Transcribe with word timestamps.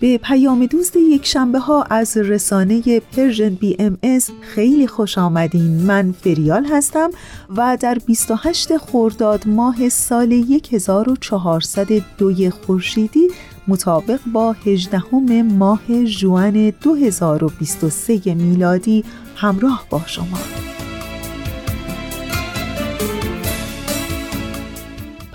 به 0.00 0.18
پیام 0.18 0.66
دوست 0.66 0.96
یک 0.96 1.26
شنبه 1.26 1.58
ها 1.58 1.82
از 1.82 2.16
رسانه 2.16 3.00
Persian 3.00 3.48
BMS 3.54 4.30
خیلی 4.40 4.86
خوش 4.86 5.18
آمدین. 5.18 5.82
من 5.82 6.12
فریال 6.12 6.64
هستم 6.64 7.10
و 7.56 7.78
در 7.80 7.98
28 8.06 8.76
خرداد 8.76 9.46
ماه 9.46 9.88
سال 9.88 10.44
1402 10.72 12.50
خورشیدی 12.50 13.28
مطابق 13.68 14.20
با 14.32 14.52
18 14.52 15.14
ماه 15.42 16.04
ژوئن 16.04 16.70
2023 16.70 18.34
میلادی 18.34 19.04
همراه 19.36 19.86
با 19.90 20.00
شما. 20.06 20.38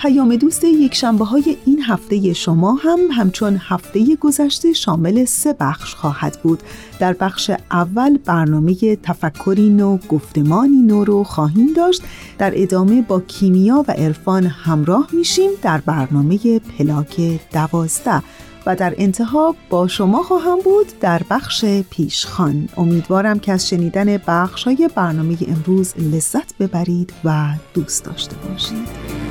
پیام 0.06 0.36
دوست 0.36 0.64
یک 0.64 0.96
شنبه 0.96 1.26
های 1.26 1.58
این 1.66 1.82
هفته 1.84 2.34
شما 2.34 2.74
هم 2.74 3.00
همچون 3.12 3.62
هفته 3.62 4.16
گذشته 4.16 4.74
شامل 4.74 5.26
سه 5.26 5.54
بخش 5.60 5.96
خواهد 5.96 6.40
بود. 6.44 6.64
در 7.00 7.14
بخش 7.14 7.52
اول 7.72 8.18
برنامه 8.18 8.96
تفکری 8.96 9.70
نو 9.70 9.98
گفتمانی 10.10 10.78
نو 10.78 11.04
رو 11.04 11.24
خواهیم 11.24 11.74
داشت. 11.74 12.02
در 12.38 12.52
ادامه 12.56 13.02
با 13.02 13.22
کیمیا 13.22 13.86
و 13.88 13.92
عرفان 13.92 14.46
همراه 14.46 15.08
میشیم 15.12 15.50
در 15.62 15.78
برنامه 15.78 16.60
پلاک 16.60 17.40
دوازده. 17.54 18.22
و 18.66 18.76
در 18.76 18.94
انتها 18.98 19.56
با 19.70 19.88
شما 19.88 20.24
خواهم 20.24 20.60
بود 20.60 20.88
در 21.00 21.22
بخش 21.30 21.66
پیشخان. 21.66 22.70
امیدوارم 22.78 23.40
که 23.40 23.52
از 23.52 23.70
شنیدن 23.70 24.18
بخش 24.28 24.64
های 24.64 24.90
برنامه 24.96 25.38
امروز 25.48 25.94
لذت 25.98 26.58
ببرید 26.58 27.14
و 27.24 27.54
دوست 27.74 28.06
داشته 28.06 28.36
باشید. 28.36 29.25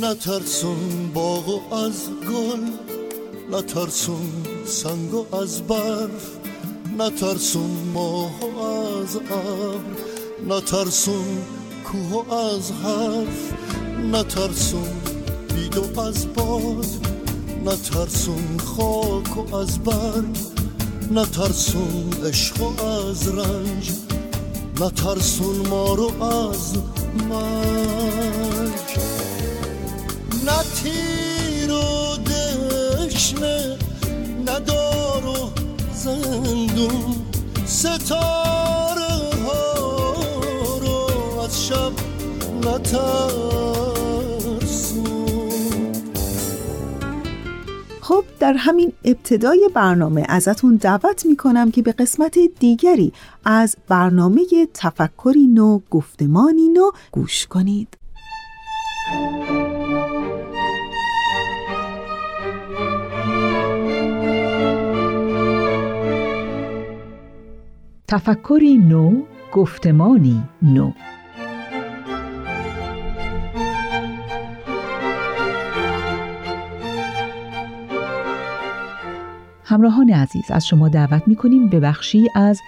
نترسون 0.00 1.12
باغ 1.14 1.72
از 1.72 2.08
گل 2.30 2.60
نترسون 3.50 4.32
سنگ 4.66 5.14
و 5.14 5.36
از 5.36 5.62
برف 5.62 6.30
نترسون 6.98 7.70
ماه 7.94 8.32
از 9.02 9.16
ابر 9.16 9.78
نترسون 10.48 11.42
کوه 11.84 12.34
از 12.34 12.72
حرف 12.72 13.52
نترسون 14.12 15.02
بید 15.54 15.76
و 15.76 16.00
از 16.00 16.34
باد 16.34 16.86
نترسون 17.64 18.58
خاک 18.58 19.54
از 19.54 19.78
برگ 19.78 20.36
نترسون 21.10 22.12
عشق 22.24 22.84
از 22.84 23.28
رنج 23.28 23.90
نترسون 24.80 25.66
ما 25.68 25.94
رو 25.94 26.22
از 26.22 26.74
مرگ. 27.28 27.83
ستاره 37.66 39.14
ها 39.46 40.78
رو 40.78 41.48
شب 41.50 41.92
خب 48.00 48.24
در 48.40 48.52
همین 48.52 48.92
ابتدای 49.04 49.70
برنامه 49.74 50.24
ازتون 50.28 50.76
دعوت 50.76 51.26
می‌کنم 51.26 51.70
که 51.70 51.82
به 51.82 51.92
قسمت 51.92 52.38
دیگری 52.58 53.12
از 53.44 53.76
برنامه 53.88 54.42
تفکری 54.74 55.46
نو 55.46 55.80
گفتمانی 55.90 56.68
نو 56.68 56.90
گوش 57.12 57.46
کنید. 57.46 57.96
تفکری 68.08 68.78
نو 68.78 69.22
گفتمانی 69.52 70.42
نو. 70.62 70.92
همراهان 79.64 80.10
عزیز 80.10 80.44
از 80.50 80.66
شما 80.66 80.88
دعوت 80.88 81.28
می 81.28 81.36
کنیم 81.36 81.68
به 81.68 81.80
بخشی 81.80 82.28
از 82.34 82.60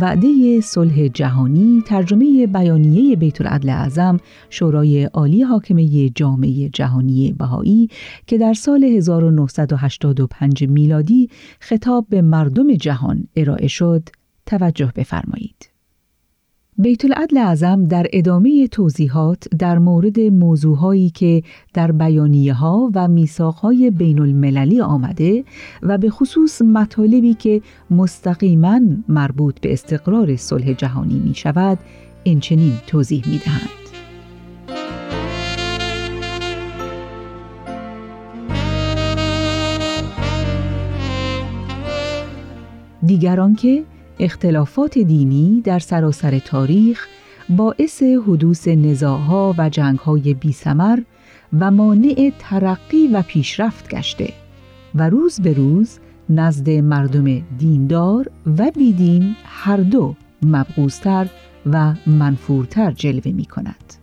وعده 0.00 0.60
صلح 0.60 1.08
جهانی 1.08 1.82
ترجمه 1.86 2.46
بیانیه 2.46 3.16
بیت 3.16 3.40
العدل 3.40 3.68
اعظم 3.68 4.16
شورای 4.50 5.04
عالی 5.04 5.42
حاکمه 5.42 6.08
جامعه 6.08 6.68
جهانی 6.68 7.34
بهایی 7.38 7.88
که 8.26 8.38
در 8.38 8.54
سال 8.54 8.84
1985 8.84 10.64
میلادی 10.64 11.30
خطاب 11.60 12.06
به 12.08 12.22
مردم 12.22 12.74
جهان 12.74 13.28
ارائه 13.36 13.68
شد. 13.68 14.08
توجه 14.50 14.92
بفرمایید. 14.96 15.70
بیت 16.78 17.04
العدل 17.04 17.38
اعظم 17.38 17.84
در 17.84 18.06
ادامه 18.12 18.68
توضیحات 18.68 19.48
در 19.58 19.78
مورد 19.78 20.20
موضوعهایی 20.20 21.10
که 21.10 21.42
در 21.74 21.92
بیانیه 21.92 22.54
ها 22.54 22.90
و 22.94 23.08
های 23.62 23.90
بین 23.90 24.20
المللی 24.20 24.80
آمده 24.80 25.44
و 25.82 25.98
به 25.98 26.10
خصوص 26.10 26.62
مطالبی 26.62 27.34
که 27.34 27.62
مستقیما 27.90 28.80
مربوط 29.08 29.60
به 29.60 29.72
استقرار 29.72 30.36
صلح 30.36 30.72
جهانی 30.72 31.18
می 31.18 31.34
شود 31.34 31.78
این 32.24 32.40
چنین 32.40 32.72
توضیح 32.86 33.28
می 33.28 33.38
دهند. 33.38 33.70
دیگران 43.06 43.54
که 43.54 43.84
اختلافات 44.20 44.98
دینی 44.98 45.60
در 45.64 45.78
سراسر 45.78 46.38
تاریخ 46.38 47.06
باعث 47.48 48.02
حدوث 48.02 48.68
نزاعها 48.68 49.54
و 49.58 49.68
جنگهای 49.68 50.34
بیسمر 50.34 50.98
و 51.60 51.70
مانع 51.70 52.32
ترقی 52.38 53.08
و 53.08 53.22
پیشرفت 53.22 53.88
گشته 53.88 54.32
و 54.94 55.08
روز 55.08 55.40
به 55.40 55.52
روز 55.52 55.98
نزد 56.30 56.70
مردم 56.70 57.42
دیندار 57.58 58.30
و 58.58 58.70
بیدین 58.70 59.36
هر 59.44 59.76
دو 59.76 60.14
مبغوزتر 60.42 61.26
و 61.66 61.94
منفورتر 62.06 62.90
جلوه 62.92 63.32
می 63.32 63.44
کند. 63.44 63.94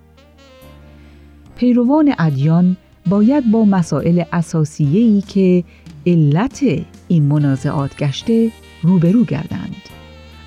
پیروان 1.56 2.14
ادیان 2.19 2.78
باید 3.10 3.52
با 3.52 3.66
مسائل 3.66 4.24
اساسیه‌ای 4.34 5.22
که 5.22 5.64
علت 6.06 6.66
این 7.08 7.24
منازعات 7.24 7.98
گشته 7.98 8.52
روبرو 8.84 9.24
گردند 9.24 9.96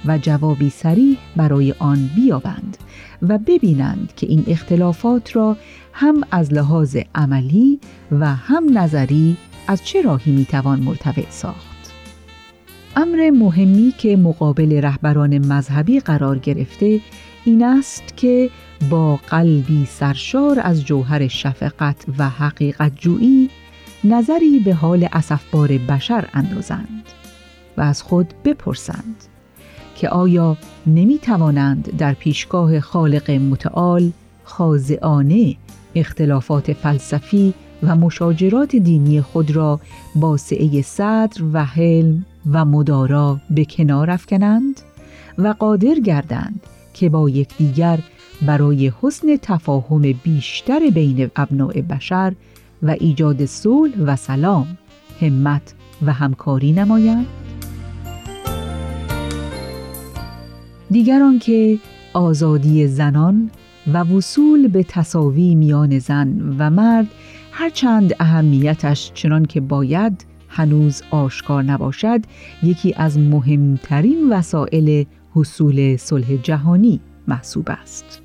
و 0.06 0.18
جوابی 0.18 0.70
سریح 0.70 1.18
برای 1.36 1.74
آن 1.78 2.10
بیابند 2.16 2.76
و 3.22 3.38
ببینند 3.38 4.12
که 4.16 4.26
این 4.26 4.44
اختلافات 4.46 5.36
را 5.36 5.56
هم 5.92 6.24
از 6.30 6.52
لحاظ 6.52 6.96
عملی 7.14 7.80
و 8.12 8.34
هم 8.34 8.78
نظری 8.78 9.36
از 9.66 9.84
چه 9.84 10.02
راهی 10.02 10.32
می‌توان 10.32 10.80
مرتفع 10.80 11.30
ساخت. 11.30 11.92
امر 12.96 13.30
مهمی 13.30 13.94
که 13.98 14.16
مقابل 14.16 14.80
رهبران 14.80 15.38
مذهبی 15.38 16.00
قرار 16.00 16.38
گرفته 16.38 17.00
این 17.44 17.64
است 17.64 18.16
که 18.16 18.50
با 18.90 19.16
قلبی 19.16 19.86
سرشار 19.86 20.60
از 20.62 20.84
جوهر 20.84 21.28
شفقت 21.28 22.04
و 22.18 22.28
حقیقت 22.28 22.92
جویی 22.96 23.50
نظری 24.04 24.58
به 24.58 24.74
حال 24.74 25.08
اسفبار 25.12 25.68
بشر 25.68 26.28
اندازند 26.32 27.04
و 27.76 27.80
از 27.80 28.02
خود 28.02 28.34
بپرسند 28.44 29.29
که 30.00 30.08
آیا 30.08 30.56
نمی 30.86 31.18
توانند 31.18 31.96
در 31.98 32.12
پیشگاه 32.14 32.80
خالق 32.80 33.30
متعال 33.30 34.10
خاضعانه 34.44 35.56
اختلافات 35.94 36.72
فلسفی 36.72 37.54
و 37.82 37.96
مشاجرات 37.96 38.76
دینی 38.76 39.20
خود 39.20 39.50
را 39.50 39.80
با 40.14 40.36
سعه 40.36 40.82
صدر 40.82 41.42
و 41.52 41.64
حلم 41.64 42.26
و 42.52 42.64
مدارا 42.64 43.40
به 43.50 43.64
کنار 43.64 44.10
افکنند 44.10 44.80
و 45.38 45.54
قادر 45.58 45.94
گردند 45.94 46.60
که 46.94 47.08
با 47.08 47.30
یکدیگر 47.30 47.98
برای 48.42 48.92
حسن 49.02 49.36
تفاهم 49.42 50.02
بیشتر 50.02 50.80
بین 50.94 51.30
ابناع 51.36 51.80
بشر 51.80 52.32
و 52.82 52.90
ایجاد 52.90 53.46
صلح 53.46 53.98
و 54.06 54.16
سلام 54.16 54.78
همت 55.20 55.74
و 56.06 56.12
همکاری 56.12 56.72
نمایند 56.72 57.26
دیگران 60.90 61.38
که 61.38 61.78
آزادی 62.12 62.86
زنان 62.86 63.50
و 63.92 63.98
وصول 63.98 64.68
به 64.68 64.82
تصاوی 64.82 65.54
میان 65.54 65.98
زن 65.98 66.56
و 66.58 66.70
مرد 66.70 67.06
هرچند 67.52 68.14
اهمیتش 68.20 69.12
چنان 69.14 69.44
که 69.44 69.60
باید 69.60 70.24
هنوز 70.48 71.02
آشکار 71.10 71.62
نباشد 71.62 72.20
یکی 72.62 72.94
از 72.96 73.18
مهمترین 73.18 74.32
وسایل 74.32 75.06
حصول 75.34 75.96
صلح 75.96 76.36
جهانی 76.36 77.00
محسوب 77.28 77.68
است. 77.68 78.22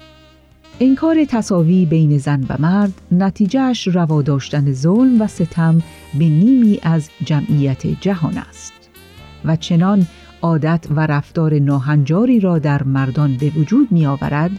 انکار 0.79 1.25
تصاوی 1.25 1.85
بین 1.85 2.17
زن 2.17 2.45
و 2.49 2.55
مرد 2.59 2.93
نتیجهش 3.11 3.87
روا 3.87 4.21
داشتن 4.21 4.71
ظلم 4.71 5.21
و 5.21 5.27
ستم 5.27 5.81
به 6.19 6.25
نیمی 6.25 6.79
از 6.83 7.09
جمعیت 7.25 7.87
جهان 8.01 8.37
است 8.37 8.73
و 9.45 9.55
چنان 9.55 10.07
عادت 10.41 10.85
و 10.89 10.99
رفتار 10.99 11.59
ناهنجاری 11.59 12.39
را 12.39 12.59
در 12.59 12.83
مردان 12.83 13.37
به 13.37 13.49
وجود 13.49 13.91
می 13.91 14.05
آورد 14.05 14.51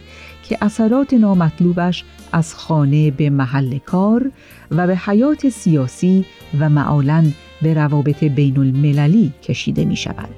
که 0.43 0.57
اثرات 0.61 1.13
نامطلوبش 1.13 2.03
از 2.31 2.55
خانه 2.55 3.11
به 3.11 3.29
محل 3.29 3.77
کار 3.77 4.31
و 4.71 4.87
به 4.87 4.97
حیات 4.97 5.49
سیاسی 5.49 6.25
و 6.59 6.69
معالا 6.69 7.25
به 7.61 7.73
روابط 7.73 8.23
بین 8.23 8.57
المللی 8.57 9.33
کشیده 9.43 9.85
می 9.85 9.95
شود. 9.95 10.29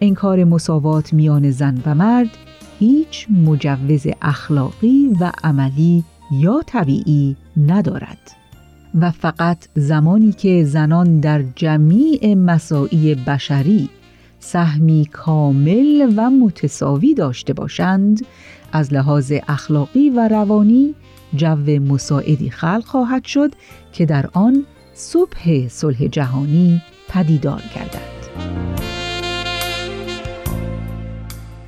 انکار 0.00 0.44
مساوات 0.44 1.12
میان 1.12 1.50
زن 1.50 1.82
و 1.86 1.94
مرد 1.94 2.30
هیچ 2.78 3.26
مجوز 3.30 4.06
اخلاقی 4.22 5.16
و 5.20 5.32
عملی 5.44 6.04
یا 6.32 6.62
طبیعی 6.66 7.36
ندارد 7.66 8.41
و 9.00 9.10
فقط 9.10 9.68
زمانی 9.74 10.32
که 10.32 10.64
زنان 10.64 11.20
در 11.20 11.42
جمیع 11.56 12.34
مساعی 12.34 13.14
بشری 13.14 13.88
سهمی 14.38 15.08
کامل 15.12 16.12
و 16.16 16.30
متساوی 16.30 17.14
داشته 17.14 17.52
باشند 17.52 18.26
از 18.72 18.92
لحاظ 18.92 19.32
اخلاقی 19.48 20.10
و 20.10 20.28
روانی 20.28 20.94
جو 21.34 21.80
مساعدی 21.80 22.50
خلق 22.50 22.84
خواهد 22.84 23.24
شد 23.24 23.50
که 23.92 24.06
در 24.06 24.30
آن 24.32 24.64
صبح 24.94 25.68
صلح 25.68 26.06
جهانی 26.06 26.82
پدیدار 27.08 27.62
گردد. 27.74 28.12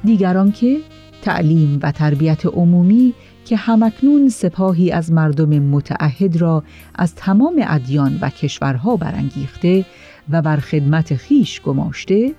دیگران 0.05 0.53
که 0.53 0.81
تعلیم 1.23 1.79
و 1.83 1.93
تربیت 1.93 2.47
عمومی 2.47 3.15
که 3.45 3.57
همکنون 3.57 4.29
سپاهی 4.29 4.93
از 4.93 5.13
مردم 5.13 5.49
متعهد 5.49 6.37
را 6.37 6.65
از 6.95 7.15
تمام 7.15 7.65
ادیان 7.67 8.19
و 8.21 8.31
کشورها 8.31 8.97
برانگیخته 8.97 9.85
و 10.31 10.43
بر 10.43 10.57
خدمت 10.57 11.15
خیش 11.15 11.61
گماشته 11.61 12.33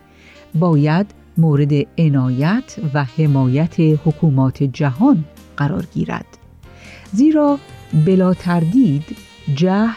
باید 0.55 1.07
مورد 1.37 1.73
عنایت 1.97 2.75
و 2.93 3.03
حمایت 3.03 3.79
حکومات 3.79 4.63
جهان 4.63 5.25
قرار 5.57 5.85
گیرد. 5.93 6.25
زیرا 7.11 7.59
بلا 8.05 8.33
تردید 8.33 9.03
جهل 9.55 9.93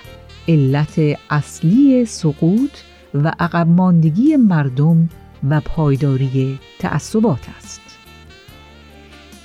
علت 0.48 1.00
اصلی 1.30 2.04
سقوط 2.04 2.70
و 3.14 3.32
عقب 3.40 3.66
ماندگی 3.66 4.36
مردم 4.36 5.08
و 5.50 5.60
پایداری 5.60 6.58
تعصبات 6.78 7.46
است. 7.58 7.87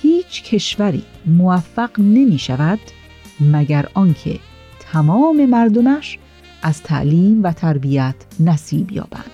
هیچ 0.03 0.43
کشوری 0.43 1.03
موفق 1.25 1.99
نمی 1.99 2.39
شود 2.39 2.79
مگر 3.39 3.85
آنکه 3.93 4.39
تمام 4.79 5.45
مردمش 5.45 6.17
از 6.61 6.83
تعلیم 6.83 7.43
و 7.43 7.51
تربیت 7.51 8.15
نصیب 8.39 8.91
یابند. 8.91 9.31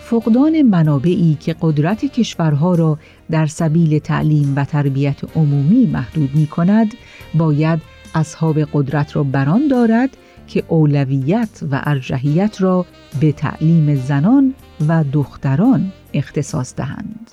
فقدان 0.00 0.62
منابعی 0.62 1.36
که 1.40 1.56
قدرت 1.60 2.04
کشورها 2.04 2.74
را 2.74 2.98
در 3.30 3.46
سبیل 3.46 3.98
تعلیم 3.98 4.52
و 4.56 4.64
تربیت 4.64 5.36
عمومی 5.36 5.86
محدود 5.86 6.30
می 6.34 6.46
کند 6.46 6.94
باید 7.34 7.82
اصحاب 8.14 8.58
قدرت 8.72 9.16
را 9.16 9.22
بران 9.22 9.68
دارد 9.68 10.10
که 10.46 10.64
اولویت 10.68 11.60
و 11.70 11.80
ارجحیت 11.84 12.60
را 12.60 12.86
به 13.20 13.32
تعلیم 13.32 13.94
زنان 13.94 14.54
و 14.88 15.04
دختران 15.12 15.92
اختصاص 16.14 16.74
دهند. 16.74 17.30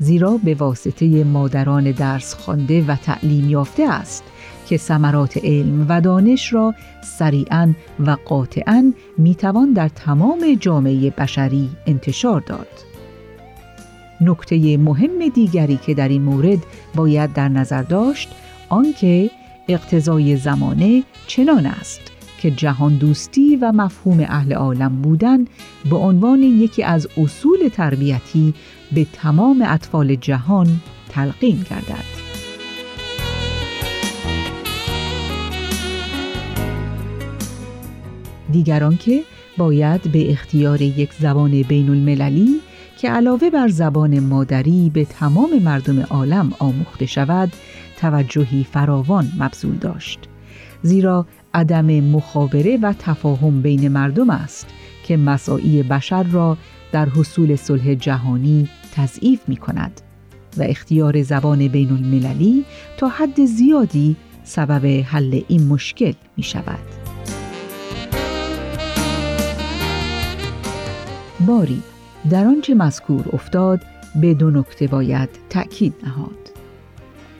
زیرا 0.00 0.38
به 0.44 0.54
واسطه 0.54 1.24
مادران 1.24 1.90
درس 1.90 2.34
خوانده 2.34 2.84
و 2.84 2.96
تعلیم 2.96 3.48
یافته 3.48 3.82
است 3.82 4.24
که 4.68 4.76
ثمرات 4.76 5.36
علم 5.44 5.86
و 5.88 6.00
دانش 6.00 6.52
را 6.52 6.74
سریعا 7.18 7.74
و 8.06 8.16
قاطعا 8.24 8.92
می‌توان 9.18 9.72
در 9.72 9.88
تمام 9.88 10.56
جامعه 10.60 11.10
بشری 11.10 11.68
انتشار 11.86 12.40
داد. 12.40 12.68
نکته 14.20 14.76
مهم 14.76 15.28
دیگری 15.34 15.76
که 15.76 15.94
در 15.94 16.08
این 16.08 16.22
مورد 16.22 16.58
باید 16.94 17.32
در 17.32 17.48
نظر 17.48 17.82
داشت 17.82 18.28
آنکه 18.68 19.30
اقتضای 19.68 20.36
زمانه 20.36 21.02
چنان 21.26 21.66
است 21.66 22.00
که 22.40 22.50
جهان 22.50 22.96
دوستی 22.96 23.56
و 23.56 23.72
مفهوم 23.72 24.20
اهل 24.20 24.52
عالم 24.52 25.02
بودن 25.02 25.44
به 25.90 25.96
عنوان 25.96 26.42
یکی 26.42 26.82
از 26.82 27.08
اصول 27.16 27.68
تربیتی 27.72 28.54
به 28.92 29.06
تمام 29.12 29.64
اطفال 29.66 30.14
جهان 30.14 30.80
تلقین 31.08 31.66
گردد. 31.70 32.20
دیگران 38.52 38.96
که 38.96 39.22
باید 39.58 40.12
به 40.12 40.30
اختیار 40.30 40.82
یک 40.82 41.12
زبان 41.12 41.62
بین 41.62 41.90
المللی 41.90 42.60
که 42.98 43.10
علاوه 43.10 43.50
بر 43.50 43.68
زبان 43.68 44.20
مادری 44.20 44.90
به 44.94 45.04
تمام 45.04 45.50
مردم 45.64 46.00
عالم 46.00 46.52
آموخته 46.58 47.06
شود 47.06 47.52
توجهی 47.96 48.66
فراوان 48.72 49.32
مبذول 49.38 49.76
داشت 49.76 50.18
زیرا 50.82 51.26
عدم 51.54 51.86
مخابره 51.86 52.76
و 52.76 52.94
تفاهم 52.98 53.62
بین 53.62 53.88
مردم 53.88 54.30
است 54.30 54.66
که 55.04 55.16
مساعی 55.16 55.82
بشر 55.82 56.22
را 56.22 56.56
در 56.92 57.08
حصول 57.08 57.56
صلح 57.56 57.94
جهانی 57.94 58.68
تضعیف 58.94 59.40
می 59.48 59.56
کند 59.56 60.00
و 60.56 60.62
اختیار 60.62 61.22
زبان 61.22 61.68
بین 61.68 61.90
المللی 61.90 62.64
تا 62.96 63.08
حد 63.08 63.44
زیادی 63.44 64.16
سبب 64.44 65.04
حل 65.06 65.40
این 65.48 65.66
مشکل 65.66 66.12
می 66.36 66.42
شود. 66.42 66.78
باری 71.46 71.82
در 72.30 72.46
آنچه 72.46 72.74
مذکور 72.74 73.24
افتاد 73.32 73.80
به 74.20 74.34
دو 74.34 74.50
نکته 74.50 74.86
باید 74.86 75.28
تأکید 75.50 75.94
نهاد. 76.02 76.50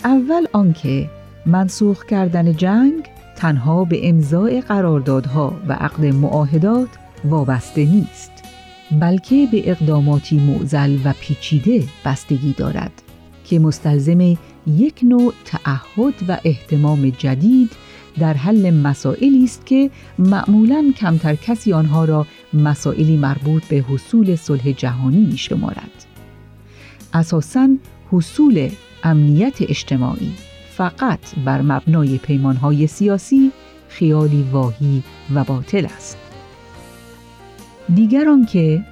اول 0.05 0.47
آنکه 0.53 1.11
منسوخ 1.47 2.05
کردن 2.05 2.53
جنگ 2.53 3.05
تنها 3.41 3.85
به 3.85 4.09
امضاع 4.09 4.61
قراردادها 4.61 5.61
و 5.69 5.73
عقد 5.73 6.05
معاهدات 6.05 6.89
وابسته 7.25 7.85
نیست 7.85 8.31
بلکه 9.01 9.49
به 9.53 9.71
اقداماتی 9.71 10.39
معزل 10.39 10.99
و 11.05 11.15
پیچیده 11.21 11.85
بستگی 12.05 12.53
دارد 12.53 13.03
که 13.45 13.59
مستلزم 13.59 14.21
یک 14.67 15.01
نوع 15.03 15.35
تعهد 15.45 16.15
و 16.29 16.39
احتمام 16.45 17.11
جدید 17.11 17.73
در 18.19 18.35
حل 18.35 18.71
مسائلی 18.71 19.45
است 19.45 19.67
که 19.67 19.91
معمولا 20.19 20.93
کمتر 20.97 21.35
کسی 21.35 21.73
آنها 21.73 22.05
را 22.05 22.27
مسائلی 22.55 23.17
مربوط 23.17 23.65
به 23.65 23.77
حصول 23.77 24.37
صلح 24.37 24.73
جهانی 24.73 25.27
می 25.27 25.39
شمارد. 25.39 26.07
اساساً 27.15 27.69
حصول 28.13 28.71
امنیت 29.05 29.63
اجتماعی 29.63 30.33
فقط 30.81 31.21
بر 31.45 31.63
مبنای 31.63 32.19
پیمانهای 32.19 32.87
سیاسی 32.87 33.53
خیالی 33.89 34.43
واهی 34.53 35.03
و 35.35 35.45
باطل 35.45 35.87
است. 35.97 36.19
دیگران 37.95 38.47
که 38.47 38.85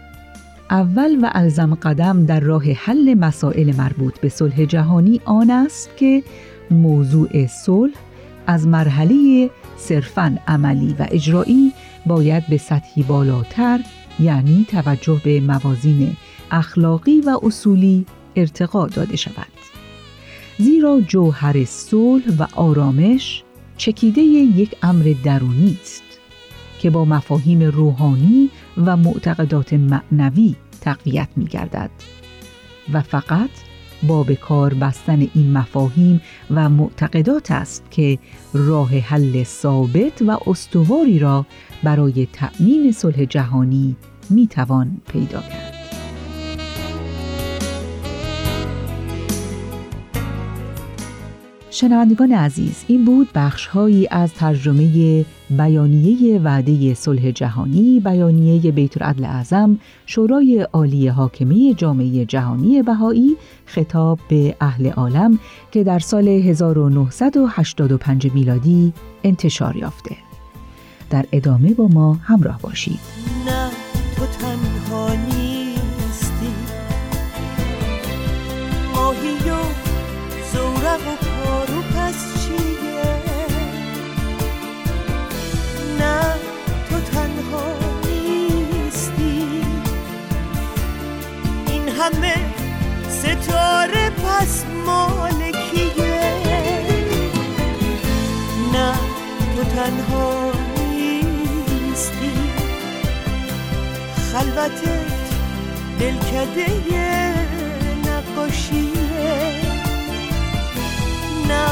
اول 0.70 1.18
و 1.22 1.30
الزم 1.32 1.74
قدم 1.74 2.26
در 2.26 2.40
راه 2.40 2.64
حل 2.72 3.14
مسائل 3.14 3.76
مربوط 3.76 4.20
به 4.20 4.28
صلح 4.28 4.64
جهانی 4.64 5.20
آن 5.24 5.50
است 5.50 5.90
که 5.96 6.22
موضوع 6.70 7.46
صلح 7.46 7.94
از 8.46 8.66
مرحله 8.66 9.50
صرفاً 9.76 10.38
عملی 10.48 10.96
و 10.98 11.06
اجرایی 11.10 11.72
باید 12.06 12.46
به 12.48 12.56
سطحی 12.56 13.02
بالاتر 13.02 13.80
یعنی 14.20 14.66
توجه 14.70 15.20
به 15.24 15.40
موازین 15.40 16.16
اخلاقی 16.50 17.20
و 17.20 17.40
اصولی 17.42 18.06
ارتقا 18.36 18.86
داده 18.86 19.16
شود 19.16 19.77
زیرا 20.58 21.00
جوهر 21.00 21.64
صلح 21.64 22.36
و 22.38 22.46
آرامش 22.54 23.42
چکیده 23.76 24.20
یک 24.20 24.76
امر 24.82 25.14
درونی 25.24 25.78
است 25.82 26.02
که 26.78 26.90
با 26.90 27.04
مفاهیم 27.04 27.62
روحانی 27.62 28.50
و 28.84 28.96
معتقدات 28.96 29.72
معنوی 29.72 30.56
تقویت 30.80 31.28
می 31.36 31.44
گردد 31.44 31.90
و 32.92 33.02
فقط 33.02 33.50
با 34.02 34.22
به 34.22 34.36
کار 34.36 34.74
بستن 34.74 35.28
این 35.34 35.52
مفاهیم 35.52 36.20
و 36.50 36.68
معتقدات 36.68 37.50
است 37.50 37.84
که 37.90 38.18
راه 38.54 38.98
حل 38.98 39.42
ثابت 39.42 40.22
و 40.22 40.38
استواری 40.46 41.18
را 41.18 41.46
برای 41.82 42.28
تأمین 42.32 42.92
صلح 42.92 43.24
جهانی 43.24 43.96
می 44.30 44.46
توان 44.46 45.00
پیدا 45.12 45.40
کرد. 45.40 45.77
شنوندگان 51.70 52.32
عزیز 52.32 52.84
این 52.86 53.04
بود 53.04 53.28
بخشهایی 53.34 54.08
از 54.10 54.34
ترجمه 54.34 55.24
بیانیه 55.50 56.38
وعده 56.38 56.94
صلح 56.94 57.30
جهانی 57.30 58.00
بیانیه 58.00 58.72
بیت 58.72 59.02
العدل 59.02 59.24
اعظم 59.24 59.78
شورای 60.06 60.66
عالی 60.72 61.08
حاکمه 61.08 61.74
جامعه 61.74 62.24
جهانی 62.24 62.82
بهایی 62.82 63.36
خطاب 63.66 64.18
به 64.28 64.56
اهل 64.60 64.90
عالم 64.90 65.38
که 65.72 65.84
در 65.84 65.98
سال 65.98 66.28
1985 66.28 68.30
میلادی 68.34 68.92
انتشار 69.24 69.76
یافته. 69.76 70.16
در 71.10 71.26
ادامه 71.32 71.74
با 71.74 71.88
ما 71.88 72.14
همراه 72.14 72.58
باشید. 72.62 73.00
نه 73.46 73.70
تو 74.16 74.26
تنها 74.26 75.14
نیستی. 75.14 76.52
ماهی 78.94 79.50
و 79.50 79.88
همه 92.08 92.34
ستاره 93.08 94.10
پس 94.10 94.64
مالکیه. 94.86 96.32
نه 98.72 98.92
تو 99.56 99.64
تنها 99.64 100.52
نیستی. 100.78 102.32
خلوتت 104.32 104.82
دلکده 106.00 106.68
نقاشیه. 108.06 109.62
نه 111.48 111.68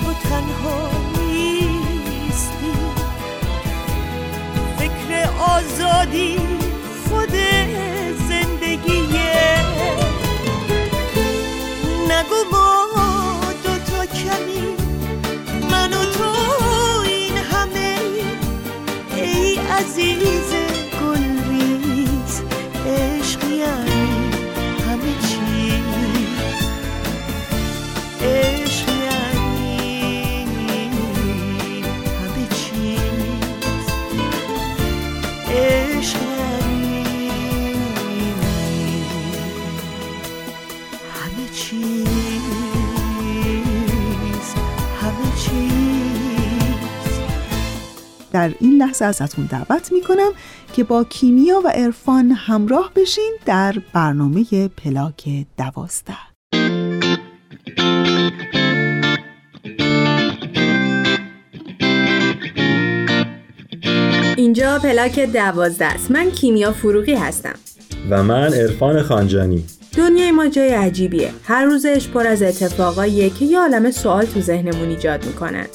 تو 0.00 0.12
تنها 0.28 0.90
نیستی. 1.18 2.74
فکر 4.78 5.28
آزادی 5.38 6.38
خود 7.08 7.34
زندگیه. 8.28 9.33
ನಗುಬೋ 12.14 12.63
این 48.74 48.82
لحظه 48.82 49.04
ازتون 49.04 49.48
دعوت 49.50 49.92
می‌کنم 49.92 50.30
که 50.72 50.84
با 50.84 51.04
کیمیا 51.04 51.60
و 51.64 51.68
عرفان 51.68 52.30
همراه 52.30 52.92
بشین 52.96 53.32
در 53.46 53.74
برنامه 53.92 54.44
پلاک 54.68 55.28
دوازده. 55.58 56.16
اینجا 64.36 64.78
پلاک 64.78 65.20
دوازده 65.20 65.86
است. 65.86 66.10
من 66.10 66.30
کیمیا 66.30 66.72
فروغی 66.72 67.14
هستم. 67.14 67.54
و 68.10 68.22
من 68.22 68.54
عرفان 68.54 69.02
خانجانی. 69.02 69.64
دنیای 69.96 70.30
ما 70.30 70.48
جای 70.48 70.68
عجیبیه. 70.68 71.30
هر 71.44 71.64
روزش 71.64 72.08
پر 72.08 72.26
از 72.26 72.42
اتفاقاییه 72.42 73.30
که 73.30 73.44
یه 73.44 73.58
عالم 73.58 73.90
سوال 73.90 74.24
تو 74.24 74.40
ذهنمون 74.40 74.88
ایجاد 74.88 75.26
می‌کنن 75.26 75.66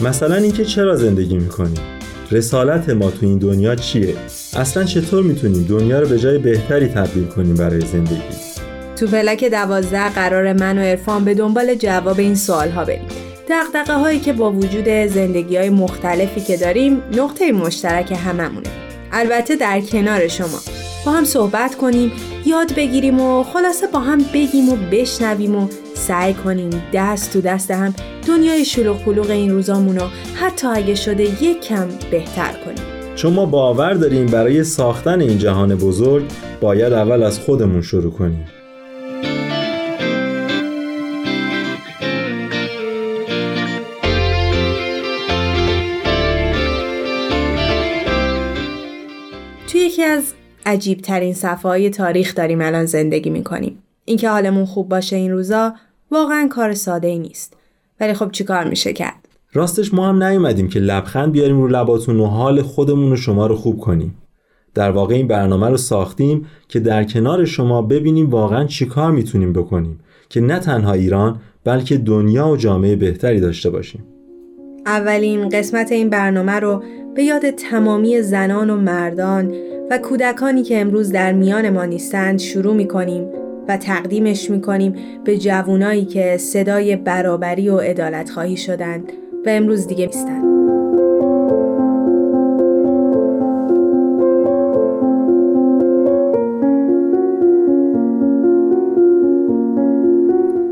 مثلا 0.00 0.34
اینکه 0.34 0.64
چرا 0.64 0.96
زندگی 0.96 1.38
می‌کنیم 1.38 1.99
رسالت 2.32 2.88
ما 2.88 3.10
تو 3.10 3.26
این 3.26 3.38
دنیا 3.38 3.74
چیه؟ 3.74 4.14
اصلا 4.56 4.84
چطور 4.84 5.22
می‌تونیم 5.22 5.66
دنیا 5.68 6.00
رو 6.00 6.08
به 6.08 6.18
جای 6.18 6.38
بهتری 6.38 6.86
تبدیل 6.86 7.24
کنیم 7.24 7.54
برای 7.54 7.80
زندگی؟ 7.80 8.22
تو 8.96 9.06
پلاک 9.06 9.44
دوازده 9.44 10.08
قرار 10.08 10.52
من 10.52 10.78
و 10.78 10.80
عرفان 10.80 11.24
به 11.24 11.34
دنبال 11.34 11.74
جواب 11.74 12.18
این 12.18 12.34
سوال 12.34 12.70
ها 12.70 12.84
بریم. 12.84 13.06
دقدقه 13.50 13.94
هایی 13.94 14.20
که 14.20 14.32
با 14.32 14.52
وجود 14.52 14.88
زندگی 14.88 15.56
های 15.56 15.70
مختلفی 15.70 16.40
که 16.40 16.56
داریم 16.56 17.02
نقطه 17.16 17.52
مشترک 17.52 18.12
هممونه. 18.12 18.68
البته 19.12 19.56
در 19.56 19.80
کنار 19.80 20.28
شما. 20.28 20.60
با 21.06 21.12
هم 21.12 21.24
صحبت 21.24 21.74
کنیم 21.74 22.12
یاد 22.46 22.74
بگیریم 22.74 23.20
و 23.20 23.42
خلاصه 23.42 23.86
با 23.86 24.00
هم 24.00 24.18
بگیم 24.34 24.68
و 24.68 24.76
بشنویم 24.76 25.56
و 25.56 25.68
سعی 26.00 26.34
کنیم 26.34 26.70
دست 26.92 27.32
تو 27.32 27.40
دست 27.40 27.70
هم 27.70 27.94
دنیای 28.28 28.64
شلوغ 28.64 29.04
پلوغ 29.04 29.30
این 29.30 29.50
روزامون 29.50 29.98
رو 29.98 30.06
حتی 30.34 30.66
اگه 30.66 30.94
شده 30.94 31.44
یک 31.44 31.60
کم 31.60 31.88
بهتر 32.10 32.52
کنیم 32.64 33.14
چون 33.14 33.32
ما 33.32 33.46
باور 33.46 33.94
داریم 33.94 34.26
برای 34.26 34.64
ساختن 34.64 35.20
این 35.20 35.38
جهان 35.38 35.74
بزرگ 35.74 36.24
باید 36.60 36.92
اول 36.92 37.22
از 37.22 37.38
خودمون 37.38 37.82
شروع 37.82 38.12
کنیم 38.12 38.44
توی 49.68 49.80
یکی 49.80 50.02
از 50.02 50.32
عجیب 50.66 51.00
ترین 51.00 51.34
صفحه 51.34 51.90
تاریخ 51.90 52.34
داریم 52.34 52.60
الان 52.60 52.86
زندگی 52.86 53.30
می‌کنیم. 53.30 53.82
اینکه 54.04 54.30
حالمون 54.30 54.64
خوب 54.64 54.88
باشه 54.88 55.16
این 55.16 55.32
روزا 55.32 55.74
واقعا 56.10 56.48
کار 56.50 56.74
ساده 56.74 57.08
ای 57.08 57.18
نیست. 57.18 57.56
ولی 58.00 58.14
خب 58.14 58.30
چیکار 58.30 58.64
میشه 58.64 58.92
کرد؟ 58.92 59.28
راستش 59.52 59.94
ما 59.94 60.08
هم 60.08 60.22
نیومدیم 60.22 60.68
که 60.68 60.80
لبخند 60.80 61.32
بیاریم 61.32 61.60
رو 61.60 61.68
لباتون 61.68 62.20
و 62.20 62.26
حال 62.26 62.62
خودمون 62.62 63.12
و 63.12 63.16
شما 63.16 63.46
رو 63.46 63.56
خوب 63.56 63.78
کنیم 63.78 64.14
در 64.74 64.90
واقع 64.90 65.14
این 65.14 65.26
برنامه 65.26 65.68
رو 65.68 65.76
ساختیم 65.76 66.46
که 66.68 66.80
در 66.80 67.04
کنار 67.04 67.44
شما 67.44 67.82
ببینیم 67.82 68.30
واقعا 68.30 68.64
چیکار 68.64 69.10
می‌تونیم 69.10 69.52
بکنیم 69.52 70.00
که 70.28 70.40
نه 70.40 70.58
تنها 70.58 70.92
ایران 70.92 71.40
بلکه 71.64 71.96
دنیا 71.96 72.48
و 72.48 72.56
جامعه 72.56 72.96
بهتری 72.96 73.40
داشته 73.40 73.70
باشیم 73.70 74.06
اولین 74.86 75.48
قسمت 75.48 75.92
این 75.92 76.10
برنامه 76.10 76.52
رو 76.52 76.82
به 77.14 77.22
یاد 77.22 77.50
تمامی 77.50 78.22
زنان 78.22 78.70
و 78.70 78.76
مردان 78.76 79.54
و 79.90 79.98
کودکانی 79.98 80.62
که 80.62 80.80
امروز 80.80 81.12
در 81.12 81.32
میان 81.32 81.70
ما 81.70 81.84
نیستند 81.84 82.38
شروع 82.38 82.74
می 82.74 82.88
کنیم 82.88 83.39
و 83.70 83.76
تقدیمش 83.76 84.50
می‌کنیم 84.50 84.94
به 85.24 85.38
جوونایی 85.38 86.04
که 86.04 86.36
صدای 86.36 86.96
برابری 86.96 87.68
و 87.68 87.80
ادالت 87.84 88.30
خواهی 88.30 88.56
شدند 88.56 89.12
و 89.46 89.48
امروز 89.48 89.86
دیگه 89.86 90.06
نیستند. 90.06 90.44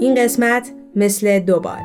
این 0.00 0.14
قسمت 0.14 0.70
مثل 0.96 1.38
دوبار 1.38 1.78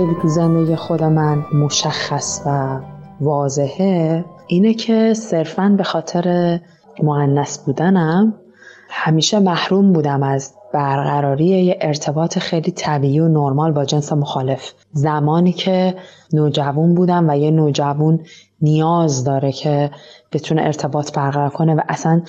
خیلی 0.00 0.16
تو 0.22 0.28
زندگی 0.28 0.76
خود 0.76 1.02
من 1.02 1.44
مشخص 1.54 2.42
و 2.46 2.78
واضحه 3.20 4.24
اینه 4.46 4.74
که 4.74 5.14
صرفا 5.14 5.74
به 5.76 5.82
خاطر 5.82 6.58
معنس 7.02 7.58
بودنم 7.58 8.34
همیشه 8.88 9.38
محروم 9.38 9.92
بودم 9.92 10.22
از 10.22 10.54
برقراری 10.72 11.44
یه 11.44 11.78
ارتباط 11.80 12.38
خیلی 12.38 12.70
طبیعی 12.70 13.20
و 13.20 13.28
نرمال 13.28 13.72
با 13.72 13.84
جنس 13.84 14.12
مخالف. 14.12 14.72
زمانی 14.92 15.52
که 15.52 15.94
نوجوان 16.32 16.94
بودم 16.94 17.30
و 17.30 17.38
یه 17.38 17.50
نوجوان 17.50 18.20
نیاز 18.62 19.24
داره 19.24 19.52
که 19.52 19.90
بتونه 20.32 20.62
ارتباط 20.62 21.12
برقرار 21.12 21.50
کنه 21.50 21.74
و 21.74 21.80
اصلا 21.88 22.22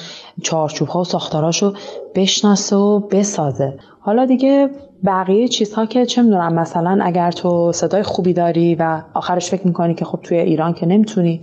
چارچوب 0.44 0.88
ها 0.88 1.02
و 1.02 1.04
ساختاراشو 1.04 1.74
بشناسه 2.16 2.76
و 2.76 3.00
بسازه. 3.00 3.78
حالا 4.00 4.26
دیگه 4.26 4.70
بقیه 5.06 5.48
چیزها 5.48 5.86
که 5.86 6.06
چه 6.06 6.22
می‌دونم 6.22 6.54
مثلا 6.54 7.00
اگر 7.02 7.32
تو 7.32 7.72
صدای 7.72 8.04
خوبی 8.04 8.34
داری 8.34 8.76
و 8.76 9.02
آخرش 9.14 9.50
فکر 9.50 9.68
می‌کنی 9.68 9.94
که 9.94 10.06
خب 10.06 10.20
توی 10.24 10.38
ایران 10.38 10.74
که 10.74 10.86
نمی‌تونی 10.86 11.42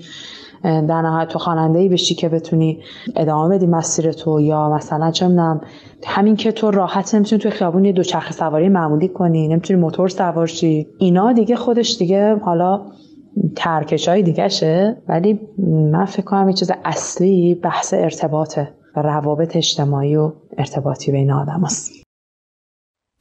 در 0.63 1.03
نهایت 1.03 1.29
تو 1.29 1.39
خواننده 1.39 1.79
ای 1.79 1.89
بشی 1.89 2.15
که 2.15 2.29
بتونی 2.29 2.83
ادامه 3.17 3.57
بدی 3.57 3.67
مسیر 3.67 4.13
تو 4.13 4.41
یا 4.41 4.69
مثلا 4.69 5.11
چه 5.11 5.29
می‌دونم 5.29 5.61
همین 6.07 6.37
که 6.37 6.53
تو 6.53 6.71
راحت 6.71 7.15
نمی‌تونی 7.15 7.43
توی 7.43 7.51
خیابون 7.51 7.85
یه 7.85 7.93
دوچرخه 7.93 8.33
سواری 8.33 8.69
معمولی 8.69 9.09
کنی 9.09 9.49
نمی‌تونی 9.49 9.81
موتور 9.81 10.09
سوار 10.09 10.47
شی 10.47 10.87
اینا 10.99 11.33
دیگه 11.33 11.57
خودش 11.57 11.97
دیگه 11.99 12.35
حالا 12.35 12.81
ترکش 13.57 14.09
های 14.09 14.23
دیگه 14.23 14.49
شه 14.49 14.97
ولی 15.09 15.41
من 15.93 16.05
فکر 16.05 16.23
کنم 16.23 16.49
یه 16.49 16.55
چیز 16.55 16.71
اصلی 16.85 17.55
بحث 17.55 17.95
ارتباطه 17.95 18.75
و 18.97 19.03
روابط 19.03 19.57
اجتماعی 19.57 20.17
و 20.17 20.33
ارتباطی 20.59 21.13
بین 21.13 21.33
آدم 21.33 21.63
هست. 21.65 21.93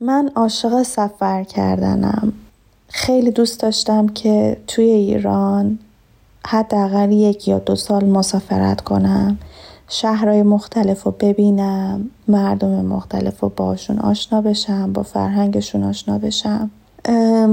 من 0.02 0.30
عاشق 0.36 0.82
سفر 0.84 1.44
کردنم 1.44 2.34
خیلی 2.88 3.32
دوست 3.32 3.62
داشتم 3.62 4.08
که 4.08 4.58
توی 4.68 4.86
ایران 4.86 5.80
حداقل 6.50 7.12
یک 7.12 7.48
یا 7.48 7.60
دو 7.60 7.76
سال 7.76 8.06
مسافرت 8.06 8.82
کنم 8.82 9.38
شهرهای 9.90 10.44
مختلف 10.44 11.04
رو 11.04 11.16
ببینم 11.20 12.10
مردم 12.28 12.86
مختلف 12.86 13.40
رو 13.40 13.52
باشون 13.56 14.00
آشنا 14.00 14.42
بشم 14.42 14.94
با 14.94 15.04
فرهنگشون 15.04 15.84
آشنا 15.84 16.18
بشم. 16.18 16.70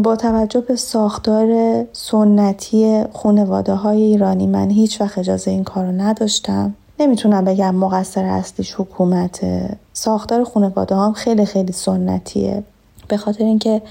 با 0.02 0.16
توجه 0.16 0.60
به 0.60 0.76
ساختار 0.76 1.48
سنتی 1.92 3.04
خانواده 3.12 3.74
های 3.74 4.02
ایرانی 4.02 4.46
من 4.46 4.70
هیچ 4.70 5.00
وقت 5.00 5.18
اجازه 5.18 5.50
این 5.50 5.64
کارو 5.64 5.92
نداشتم. 5.92 6.74
نمی‌تونم 7.00 7.44
بگم 7.44 7.74
مقصر 7.74 8.24
اصلیش 8.24 8.74
حکومته. 8.74 9.76
ساختار 9.92 10.44
خانواده 10.44 10.94
هم 10.94 11.12
خیلی 11.12 11.44
خیلی 11.44 11.72
سنتیه. 11.72 12.62
به 13.08 13.16
خاطر 13.16 13.44
اینکه 13.44 13.82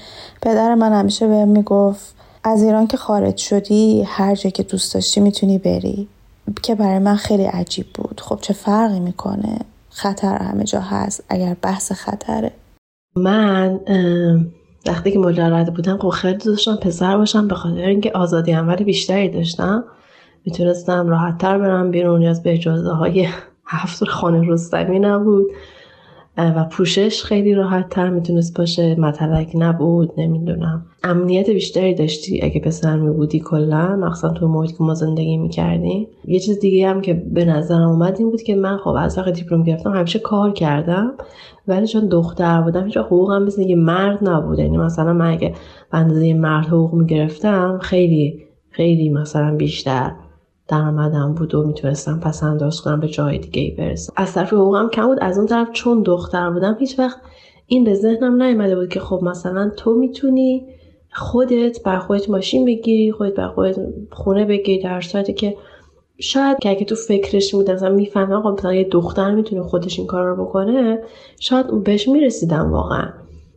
پدر 0.42 0.74
من 0.74 0.92
همیشه 0.92 1.26
بهم 1.26 1.48
می‌گفت 1.48 2.14
از 2.44 2.62
ایران 2.62 2.86
که 2.86 2.96
خارج 2.96 3.36
شدی 3.36 4.02
هر 4.02 4.34
جا 4.34 4.50
که 4.50 4.62
دوست 4.62 4.94
داشتی 4.94 5.20
می‌تونی 5.20 5.58
بری. 5.58 6.08
که 6.62 6.74
برای 6.74 6.98
من 6.98 7.16
خیلی 7.16 7.44
عجیب 7.44 7.86
بود. 7.94 8.20
خب 8.20 8.38
چه 8.40 8.54
فرقی 8.54 9.00
می‌کنه؟ 9.00 9.58
خطر 9.90 10.36
همه 10.36 10.64
جا 10.64 10.80
هست. 10.80 11.24
اگر 11.28 11.56
بحث 11.62 11.92
خطره. 11.92 12.50
من 13.16 13.80
وقتی 14.86 15.12
که 15.12 15.18
مجرد 15.18 15.74
بودم 15.74 15.98
خب 15.98 16.08
خیلی 16.08 16.38
داشتم 16.38 16.76
پسر 16.76 17.16
باشم 17.16 17.48
به 17.48 17.54
خاطر 17.54 17.86
اینکه 17.86 18.12
آزادی 18.14 18.52
عمل 18.52 18.76
بیشتری 18.76 19.28
داشتم. 19.28 19.84
می‌تونستم 20.44 21.08
راحت 21.08 21.38
تر 21.38 21.58
برم 21.58 21.90
بیرون. 21.90 22.18
نیاز 22.18 22.42
به 22.42 22.52
اجازه 22.52 22.90
های 22.90 23.28
هفت 23.66 24.04
خانه 24.04 24.48
رستمی 24.48 24.98
نبود 24.98 25.46
و 26.38 26.64
پوشش 26.64 27.22
خیلی 27.22 27.54
راحت 27.54 27.88
تر 27.88 28.10
می‌تونست 28.10 28.58
باشه. 28.58 29.00
مطلق 29.00 29.46
نبود 29.54 30.12
نمی‌دونم. 30.16 30.86
امنیت 31.04 31.50
بیشتری 31.50 31.94
داشتی 31.94 32.40
اگه 32.42 32.60
پسر 32.60 32.96
می 32.96 33.10
بودی 33.10 33.40
کلا 33.40 33.96
مخصوصا 33.96 34.34
تو 34.34 34.48
محیط 34.48 34.70
که 34.70 34.84
ما 34.84 34.94
زندگی 34.94 35.36
می‌کردیم. 35.36 36.06
یه 36.24 36.40
چیز 36.40 36.58
دیگه 36.58 36.88
هم 36.88 37.00
که 37.00 37.14
به 37.14 37.44
نظرم 37.44 37.88
اومد 37.88 38.16
این 38.18 38.30
بود 38.30 38.42
که 38.42 38.54
من 38.54 38.76
خب 38.76 38.88
از 38.98 39.18
وقت 39.18 39.32
دیپلم 39.32 39.62
گرفتم 39.62 39.92
همیشه 39.92 40.18
کار 40.18 40.52
کردم 40.52 41.12
ولی 41.68 41.86
چون 41.86 42.08
دختر 42.08 42.62
بودم 42.62 42.84
هیچ 42.84 42.96
حقوقم 42.96 43.42
مثل 43.42 43.62
یه 43.62 43.76
مرد 43.76 44.28
نبود 44.28 44.58
یعنی 44.58 44.76
مثلا 44.76 45.12
من 45.12 45.30
اگه 45.30 45.54
به 45.92 45.98
اندازه 45.98 46.34
مرد 46.34 46.66
حقوق 46.66 46.94
می‌گرفتم 46.94 47.78
خیلی 47.82 48.44
خیلی 48.70 49.08
مثلا 49.08 49.56
بیشتر. 49.56 50.12
درآمدم 50.68 51.34
بود 51.34 51.54
و 51.54 51.66
می‌تونستم 51.66 52.20
پس 52.20 52.42
انداز 52.42 52.80
کنم 52.80 53.00
به 53.00 53.08
جای 53.08 53.38
دیگه 53.38 53.74
برسم. 53.78 54.12
از 54.16 54.32
طرف 54.34 54.52
حقوقم 54.52 54.88
کم 54.88 55.06
بود 55.06 55.18
از 55.20 55.38
اون 55.38 55.46
طرف 55.46 55.68
چون 55.72 56.02
دختر 56.02 56.50
بودم 56.50 56.76
هیچ 56.80 56.98
وقت 56.98 57.18
این 57.66 57.84
به 57.84 57.94
ذهنم 57.94 58.42
نیومده 58.42 58.76
بود 58.76 58.88
که 58.88 59.00
خب 59.00 59.20
مثلا 59.22 59.70
تو 59.76 59.94
می‌تونی 59.94 60.66
خودت 61.12 61.82
بر 61.82 61.98
خودت 61.98 62.30
ماشین 62.30 62.64
بگیری 62.64 63.12
خودت 63.12 63.34
بر 63.34 63.48
خودت 63.48 63.76
خونه 64.10 64.44
بگیری 64.44 64.82
در 64.82 65.00
صورتی 65.00 65.32
که 65.32 65.56
شاید 66.20 66.58
که 66.58 66.70
اگه 66.70 66.84
تو 66.84 66.94
فکرش 66.94 67.54
بود 67.54 67.70
مثلا 67.70 67.88
می‌فهمم 67.88 68.42
خب 68.42 68.48
مثلا 68.48 68.74
یه 68.74 68.84
دختر 68.84 69.34
می‌تونه 69.34 69.62
خودش 69.62 69.98
این 69.98 70.06
کار 70.06 70.24
رو 70.24 70.44
بکنه 70.44 70.98
شاید 71.40 71.84
بهش 71.84 72.08
می‌رسیدم 72.08 72.72
واقعا. 72.72 73.08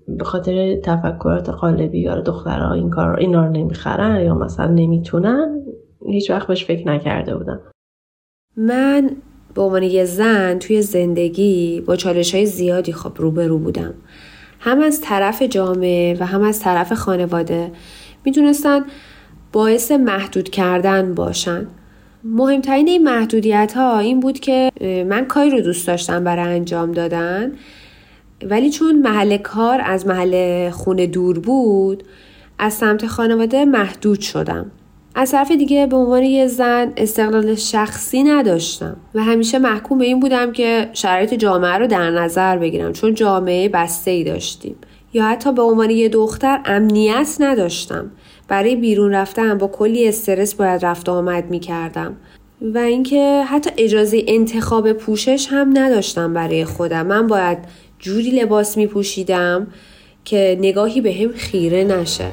به 0.07 0.23
خاطر 0.23 0.75
تفکرات 0.75 1.49
قالبی 1.49 1.99
یا 1.99 2.19
دخترها 2.19 2.73
این 2.73 2.89
کار 2.89 3.19
اینا 3.19 3.45
رو 3.45 3.51
نمی‌خرن 3.51 4.25
یا 4.25 4.35
مثلا 4.35 4.67
نمی‌تونن 4.67 5.63
هیچ 6.07 6.29
وقت 6.31 6.47
بهش 6.47 6.65
فکر 6.65 6.87
نکرده 6.87 7.37
بودم. 7.37 7.59
من 8.57 9.11
به 9.53 9.61
عنوان 9.61 9.83
یه 9.83 10.05
زن 10.05 10.59
توی 10.59 10.81
زندگی 10.81 11.81
با 11.81 11.95
چالش 11.95 12.35
های 12.35 12.45
زیادی 12.45 12.93
خب 12.93 13.11
روبرو 13.15 13.59
بودم. 13.59 13.93
هم 14.59 14.79
از 14.79 15.01
طرف 15.01 15.41
جامعه 15.41 16.17
و 16.19 16.25
هم 16.25 16.41
از 16.41 16.59
طرف 16.59 16.93
خانواده 16.93 17.71
می‌تونستن 18.25 18.85
باعث 19.51 19.91
محدود 19.91 20.49
کردن 20.49 21.13
باشن. 21.13 21.67
مهمترین 22.23 22.87
این 22.87 23.03
محدودیت 23.03 23.73
ها 23.75 23.99
این 23.99 24.19
بود 24.19 24.39
که 24.39 24.71
من 24.81 25.25
کاری 25.25 25.49
رو 25.49 25.61
دوست 25.61 25.87
داشتم 25.87 26.23
برای 26.23 26.55
انجام 26.55 26.91
دادن. 26.91 27.51
ولی 28.43 28.69
چون 28.69 28.99
محل 29.01 29.37
کار 29.37 29.81
از 29.83 30.07
محل 30.07 30.69
خونه 30.69 31.07
دور 31.07 31.39
بود 31.39 32.03
از 32.59 32.73
سمت 32.73 33.07
خانواده 33.07 33.65
محدود 33.65 34.19
شدم. 34.19 34.71
از 35.19 35.31
طرف 35.31 35.51
دیگه 35.51 35.87
به 35.87 35.95
عنوان 35.95 36.23
یه 36.23 36.47
زن 36.47 36.93
استقلال 36.97 37.55
شخصی 37.55 38.23
نداشتم 38.23 38.97
و 39.15 39.23
همیشه 39.23 39.59
محکوم 39.59 39.97
به 39.97 40.05
این 40.05 40.19
بودم 40.19 40.51
که 40.51 40.89
شرایط 40.93 41.33
جامعه 41.33 41.77
رو 41.77 41.87
در 41.87 42.11
نظر 42.11 42.57
بگیرم 42.57 42.93
چون 42.93 43.13
جامعه 43.13 43.69
بسته 43.69 44.11
ای 44.11 44.23
داشتیم. 44.23 44.75
یا 45.13 45.25
حتی 45.25 45.53
به 45.53 45.61
عنوان 45.61 45.89
یه 45.89 46.09
دختر 46.09 46.61
امنیت 46.65 47.35
نداشتم. 47.39 48.11
برای 48.47 48.75
بیرون 48.75 49.11
رفتن 49.11 49.57
با 49.57 49.67
کلی 49.67 50.07
استرس 50.07 50.55
باید 50.55 50.85
رفت 50.85 51.09
آمد 51.09 51.49
می 51.49 51.59
کردم 51.59 52.15
و 52.61 52.77
اینکه 52.77 53.43
حتی 53.47 53.69
اجازه 53.77 54.23
انتخاب 54.27 54.93
پوشش 54.93 55.47
هم 55.51 55.77
نداشتم 55.77 56.33
برای 56.33 56.65
خودم. 56.65 57.07
من 57.07 57.27
باید 57.27 57.57
جوری 57.99 58.29
لباس 58.29 58.77
می 58.77 58.87
پوشیدم 58.87 59.67
که 60.25 60.57
نگاهی 60.61 61.01
به 61.01 61.13
هم 61.13 61.31
خیره 61.35 61.83
نشه. 61.83 62.31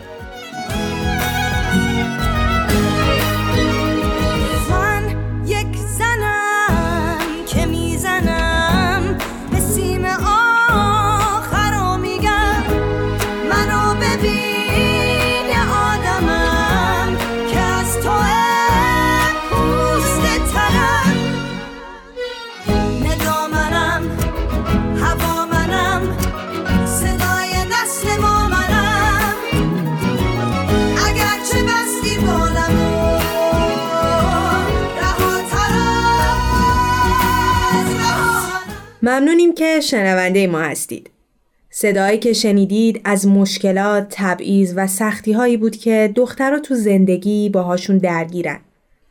ممنونیم 39.05 39.55
که 39.55 39.81
شنونده 39.81 40.47
ما 40.47 40.59
هستید. 40.59 41.11
صدایی 41.71 42.19
که 42.19 42.33
شنیدید 42.33 43.01
از 43.05 43.27
مشکلات، 43.27 44.07
تبعیض 44.11 44.73
و 44.77 44.87
سختی 44.87 45.33
هایی 45.33 45.57
بود 45.57 45.77
که 45.77 46.13
دخترها 46.17 46.59
تو 46.59 46.75
زندگی 46.75 47.49
باهاشون 47.49 47.99
درگیرن. 47.99 48.59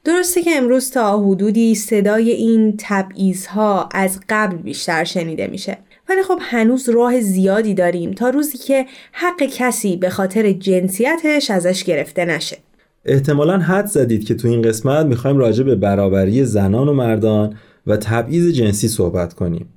درسته 0.04 0.42
که 0.42 0.52
امروز 0.58 0.92
تا 0.92 1.20
حدودی 1.20 1.76
صدای 1.76 2.32
این 2.32 2.76
تبعیض 2.78 3.46
ها 3.46 3.90
از 3.92 4.20
قبل 4.30 4.58
بیشتر 4.58 5.04
شنیده 5.04 5.48
میشه 5.48 5.78
ولی 6.10 6.24
خب 6.24 6.38
هنوز 6.42 6.90
راه 6.90 7.22
زیادی 7.22 7.74
داریم 7.74 8.12
تا 8.12 8.30
روزی 8.30 8.58
که 8.58 8.86
حق 9.12 9.44
کسی 9.44 9.98
به 9.98 10.10
خاطر 10.10 10.52
جنسیتش 10.52 11.52
ازش 11.52 11.84
گرفته 11.84 12.26
نشه 12.26 12.58
احتمالا 13.06 13.58
حد 13.58 13.86
زدید 13.86 14.26
که 14.26 14.36
تو 14.36 14.48
این 14.48 14.62
قسمت 14.62 15.06
می‌خوایم 15.06 15.38
راجع 15.38 15.64
به 15.64 15.76
برابری 15.76 16.46
زنان 16.46 16.88
و 16.88 16.94
مردان 16.94 17.58
و 17.88 17.98
تبعیض 17.98 18.54
جنسی 18.54 18.88
صحبت 18.88 19.34
کنیم 19.34 19.70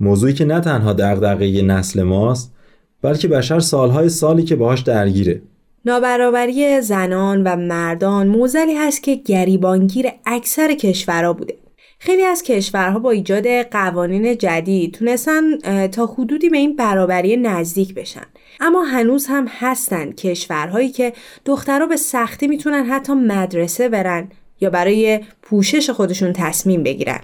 موضوعی 0.00 0.34
که 0.34 0.44
نه 0.44 0.60
تنها 0.60 0.92
دغدغه 0.92 1.62
نسل 1.62 2.02
ماست 2.02 2.52
بلکه 3.02 3.28
بشر 3.28 3.60
سالهای 3.60 4.08
سالی 4.08 4.42
که 4.42 4.56
باهاش 4.56 4.80
درگیره. 4.80 5.42
نابرابری 5.84 6.80
زنان 6.80 7.42
و 7.42 7.56
مردان 7.56 8.26
موزلی 8.26 8.74
هست 8.74 9.02
که 9.02 9.14
گریبانگیر 9.14 10.06
اکثر 10.26 10.74
کشورها 10.74 11.32
بوده. 11.32 11.54
خیلی 11.98 12.22
از 12.22 12.42
کشورها 12.42 12.98
با 12.98 13.10
ایجاد 13.10 13.46
قوانین 13.46 14.38
جدید 14.38 14.94
تونستن 14.94 15.56
تا 15.86 16.06
حدودی 16.06 16.48
به 16.48 16.56
این 16.56 16.76
برابری 16.76 17.36
نزدیک 17.36 17.94
بشن. 17.94 18.26
اما 18.60 18.82
هنوز 18.82 19.26
هم 19.26 19.46
هستن 19.48 20.12
کشورهایی 20.12 20.88
که 20.88 21.12
دخترها 21.44 21.86
به 21.86 21.96
سختی 21.96 22.46
می‌تونن 22.46 22.84
حتی 22.84 23.12
مدرسه 23.12 23.88
برن 23.88 24.28
یا 24.60 24.70
برای 24.70 25.20
پوشش 25.42 25.90
خودشون 25.90 26.32
تصمیم 26.32 26.82
بگیرن. 26.82 27.20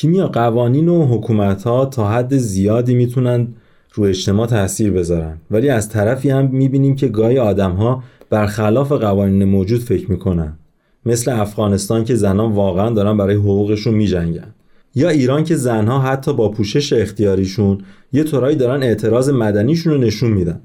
کیمیا 0.00 0.28
قوانین 0.28 0.88
و 0.88 1.06
حکومت 1.06 1.62
ها 1.62 1.86
تا 1.86 2.08
حد 2.08 2.36
زیادی 2.36 2.94
می‌تونن 2.94 3.48
رو 3.94 4.04
اجتماع 4.04 4.46
تاثیر 4.46 4.90
بذارن. 4.90 5.36
ولی 5.50 5.68
از 5.68 5.88
طرفی 5.88 6.30
هم 6.30 6.50
می‌بینیم 6.52 6.94
که 6.94 7.08
گاهی 7.08 7.38
آدم 7.38 7.72
ها 7.72 8.02
برخلاف 8.30 8.92
قوانین 8.92 9.44
موجود 9.44 9.80
فکر 9.80 10.10
می‌کنن. 10.10 10.58
مثل 11.06 11.32
افغانستان 11.32 12.04
که 12.04 12.14
زنان 12.14 12.52
واقعا 12.52 12.90
دارن 12.90 13.16
برای 13.16 13.36
حقوقشون 13.36 13.94
میجنگن. 13.94 14.54
یا 14.94 15.08
ایران 15.08 15.44
که 15.44 15.56
زنها 15.56 15.98
حتی 15.98 16.32
با 16.32 16.48
پوشش 16.48 16.92
اختیاریشون 16.92 17.78
یه 18.12 18.24
طورایی 18.24 18.56
دارن 18.56 18.82
اعتراض 18.82 19.28
مدنیشون 19.28 19.92
رو 19.92 19.98
نشون 19.98 20.30
میدن. 20.30 20.60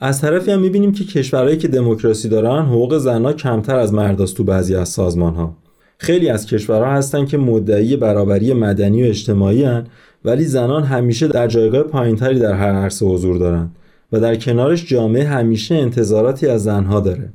از 0.00 0.20
طرفی 0.20 0.50
هم 0.50 0.60
می‌بینیم 0.60 0.92
که 0.92 1.04
کشورهایی 1.04 1.56
که 1.56 1.68
دموکراسی 1.68 2.28
دارن 2.28 2.66
حقوق 2.66 2.98
زنها 2.98 3.32
کمتر 3.32 3.76
از 3.76 3.92
مرداست 3.92 4.36
تو 4.36 4.44
بعضی 4.44 4.74
از 4.74 4.88
سازمان 4.88 5.34
ها 5.34 5.56
خیلی 5.98 6.28
از 6.28 6.46
کشورها 6.46 6.92
هستن 6.92 7.26
که 7.26 7.38
مدعی 7.38 7.96
برابری 7.96 8.52
مدنی 8.52 9.02
و 9.02 9.06
اجتماعی 9.06 9.64
هن 9.64 9.86
ولی 10.24 10.44
زنان 10.44 10.82
همیشه 10.82 11.28
در 11.28 11.46
جایگاه 11.46 11.82
پایینتری 11.82 12.38
در 12.38 12.52
هر 12.52 12.72
عرصه 12.72 13.06
حضور 13.06 13.38
دارن 13.38 13.70
و 14.12 14.20
در 14.20 14.36
کنارش 14.36 14.86
جامعه 14.86 15.24
همیشه 15.24 15.74
انتظاراتی 15.74 16.46
از 16.46 16.62
زنها 16.62 17.00
داره. 17.00 17.32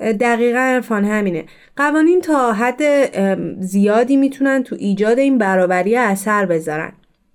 دقیقا 0.00 0.58
عرفان 0.58 1.04
همینه. 1.04 1.44
قوانین 1.76 2.20
تا 2.20 2.52
حد 2.52 2.82
زیادی 3.60 4.16
می‌تونن 4.16 4.62
تو 4.62 4.76
ایجاد 4.78 5.18
این 5.18 5.38
برابری 5.38 5.96
اثر 5.96 6.46
بذارن. 6.46 6.92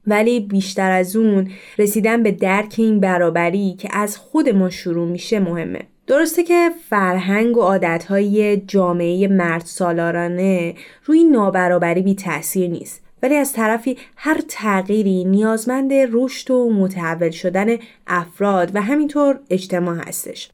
ولی 0.08 0.40
بیشتر 0.40 0.92
از 0.92 1.16
اون 1.16 1.48
رسیدن 1.78 2.24
به 2.24 2.32
درک 2.32 2.76
این 2.78 3.00
برابری 3.00 3.76
که 3.80 3.90
از 3.92 4.18
خود 4.18 4.50
ما 4.50 4.70
شروع 4.70 5.08
میشه 5.08 5.40
مهمه. 5.40 5.80
درسته 6.08 6.44
که 6.44 6.72
فرهنگ 6.90 7.58
و 7.58 7.62
عادتهای 7.62 8.58
جامعه 8.58 9.28
مرد 9.28 9.66
سالارانه 9.66 10.76
روی 11.06 11.24
نابرابری 11.24 12.02
بی 12.02 12.16
تاثیر 12.16 12.70
نیست. 12.70 13.02
ولی 13.24 13.36
از 13.36 13.54
طرفی 13.54 13.98
هر 14.16 14.42
تغییری 14.48 15.24
نیازمند 15.24 15.92
رشد 15.94 16.52
و 16.52 16.74
متحول 16.74 17.30
شدن 17.30 17.78
افراد 18.08 18.72
و 18.76 18.82
همینطور 18.82 19.40
اجتماع 19.50 19.96
هستش. 20.08 20.50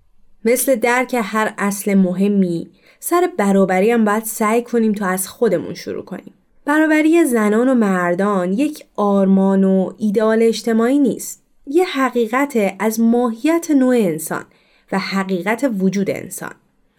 مثل 0.46 0.76
درک 0.76 1.16
هر 1.24 1.54
اصل 1.58 1.94
مهمی 1.94 2.70
سر 3.00 3.30
برابری 3.38 3.92
هم 3.92 4.06
باید 4.06 4.24
سعی 4.24 4.62
کنیم 4.62 4.94
تا 4.94 5.06
از 5.06 5.28
خودمون 5.28 5.74
شروع 5.74 6.06
کنیم. 6.06 6.34
برابری 6.66 7.26
زنان 7.26 7.70
و 7.70 7.74
مردان 7.74 8.54
یک 8.54 8.86
آرمان 8.96 9.64
و 9.64 9.94
ایدال 9.98 10.40
اجتماعی 10.42 11.00
نیست. 11.00 11.44
یه 11.68 11.86
حقیقت 11.86 12.76
از 12.80 13.00
ماهیت 13.00 13.72
نوع 13.72 13.96
انسان. 13.96 14.46
و 14.92 15.00
حقیقت 15.00 15.72
وجود 15.80 16.10
انسان. 16.10 16.52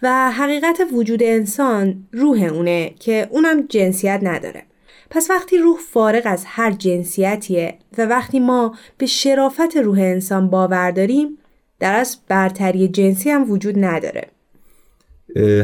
و 0.02 0.30
حقیقت 0.30 0.80
وجود 0.92 1.22
انسان 1.22 2.04
روح 2.12 2.42
اونه 2.42 2.94
که 3.00 3.28
اونم 3.30 3.66
جنسیت 3.68 4.20
نداره. 4.22 4.62
پس 5.10 5.30
وقتی 5.30 5.58
روح 5.58 5.76
فارغ 5.92 6.22
از 6.24 6.44
هر 6.46 6.70
جنسیتیه 6.72 7.74
و 7.98 8.06
وقتی 8.06 8.40
ما 8.40 8.74
به 8.98 9.06
شرافت 9.06 9.76
روح 9.84 9.98
انسان 9.98 10.50
باور 10.50 10.90
داریم 10.90 11.38
در 11.80 12.00
از 12.00 12.16
برتری 12.28 12.88
جنسی 12.88 13.30
هم 13.30 13.50
وجود 13.50 13.74
نداره. 13.84 14.26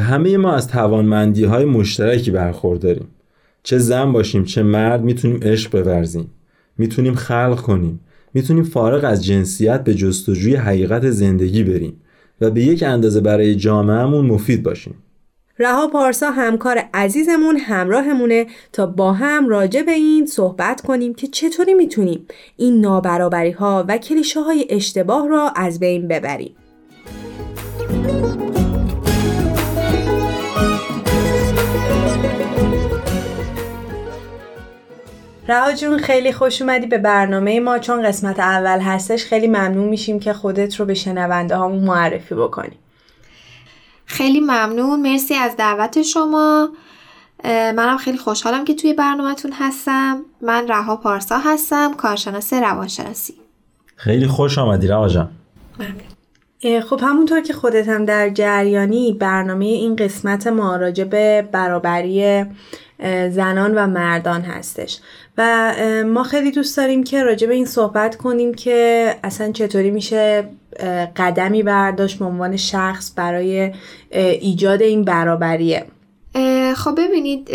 همه 0.00 0.36
ما 0.36 0.52
از 0.54 0.68
توانمندی 0.68 1.44
های 1.44 1.64
مشترکی 1.64 2.30
برخورداریم 2.30 3.08
چه 3.62 3.78
زن 3.78 4.12
باشیم 4.12 4.44
چه 4.44 4.62
مرد 4.62 5.02
می‌تونیم 5.02 5.40
عشق 5.42 5.82
بورزیم. 5.82 6.30
می‌تونیم 6.78 7.14
خلق 7.14 7.60
کنیم. 7.60 8.00
می‌تونیم 8.34 8.64
فارغ 8.64 9.04
از 9.04 9.24
جنسیت 9.24 9.84
به 9.84 9.94
جستجوی 9.94 10.54
حقیقت 10.54 11.10
زندگی 11.10 11.62
بریم. 11.62 12.00
و 12.40 12.50
به 12.50 12.60
یک 12.60 12.82
اندازه 12.82 13.20
برای 13.20 13.54
جامعهمون 13.54 14.26
مفید 14.26 14.62
باشیم 14.62 14.94
رها 15.58 15.88
پارسا 15.88 16.30
همکار 16.30 16.82
عزیزمون 16.94 17.56
همراهمونه 17.56 18.46
تا 18.72 18.86
با 18.86 19.12
هم 19.12 19.48
راجع 19.48 19.82
به 19.82 19.92
این 19.92 20.26
صحبت 20.26 20.80
کنیم 20.80 21.14
که 21.14 21.26
چطوری 21.26 21.74
می‌تونیم 21.74 22.26
این 22.56 22.80
نابرابری 22.80 23.50
ها 23.50 23.84
و 23.88 23.98
کلیشه 23.98 24.40
های 24.40 24.66
اشتباه 24.70 25.28
را 25.28 25.52
از 25.56 25.80
بین 25.80 26.08
ببریم. 26.08 26.54
رها 35.48 35.72
جون 35.72 35.98
خیلی 35.98 36.32
خوش 36.32 36.62
اومدی 36.62 36.86
به 36.86 36.98
برنامه 36.98 37.60
ما. 37.60 37.78
چون 37.78 38.02
قسمت 38.02 38.40
اول 38.40 38.80
هستش 38.80 39.24
خیلی 39.24 39.46
ممنون 39.46 39.88
میشیم 39.88 40.20
که 40.20 40.32
خودت 40.32 40.76
رو 40.76 40.86
به 40.86 40.94
شنونده 40.94 41.56
هامون 41.56 41.84
معرفی 41.84 42.34
بکنی. 42.34 42.78
خیلی 44.06 44.40
ممنون. 44.40 45.00
مرسی 45.00 45.34
از 45.34 45.56
دعوت 45.56 46.02
شما. 46.02 46.68
منم 47.44 47.96
خیلی 47.96 48.18
خوشحالم 48.18 48.64
که 48.64 48.74
توی 48.74 48.92
برنامهتون 48.92 49.52
هستم. 49.52 50.24
من 50.40 50.68
رها 50.68 50.96
پارسا 50.96 51.38
هستم 51.38 51.94
کارشناس 51.94 52.52
روانشناسی. 52.52 53.34
خیلی 53.96 54.26
خوش 54.26 54.58
آمدی 54.58 54.86
رها 54.86 55.08
جان. 55.08 55.30
خب 56.90 57.00
همونطور 57.02 57.40
که 57.40 57.52
خودت 57.52 57.88
هم 57.88 58.04
در 58.04 58.30
جریانی 58.30 59.12
برنامه 59.12 59.64
این 59.64 59.96
قسمت 59.96 60.46
ما 60.46 60.76
راجع 60.76 61.04
به 61.04 61.48
برابری 61.52 62.44
زنان 63.30 63.74
و 63.74 63.86
مردان 63.86 64.42
هستش. 64.42 64.98
و 65.38 65.72
ما 66.06 66.22
خیلی 66.22 66.50
دوست 66.50 66.76
داریم 66.76 67.04
که 67.04 67.22
راجع 67.22 67.46
به 67.46 67.54
این 67.54 67.66
صحبت 67.66 68.16
کنیم 68.16 68.54
که 68.54 69.14
اصلا 69.24 69.52
چطوری 69.52 69.90
میشه 69.90 70.48
قدمی 71.16 71.62
برداشت 71.62 72.18
به 72.18 72.24
عنوان 72.24 72.56
شخص 72.56 73.12
برای 73.16 73.72
ایجاد 74.40 74.82
این 74.82 75.04
برابریه. 75.04 75.86
خب 76.76 76.94
ببینید 76.98 77.54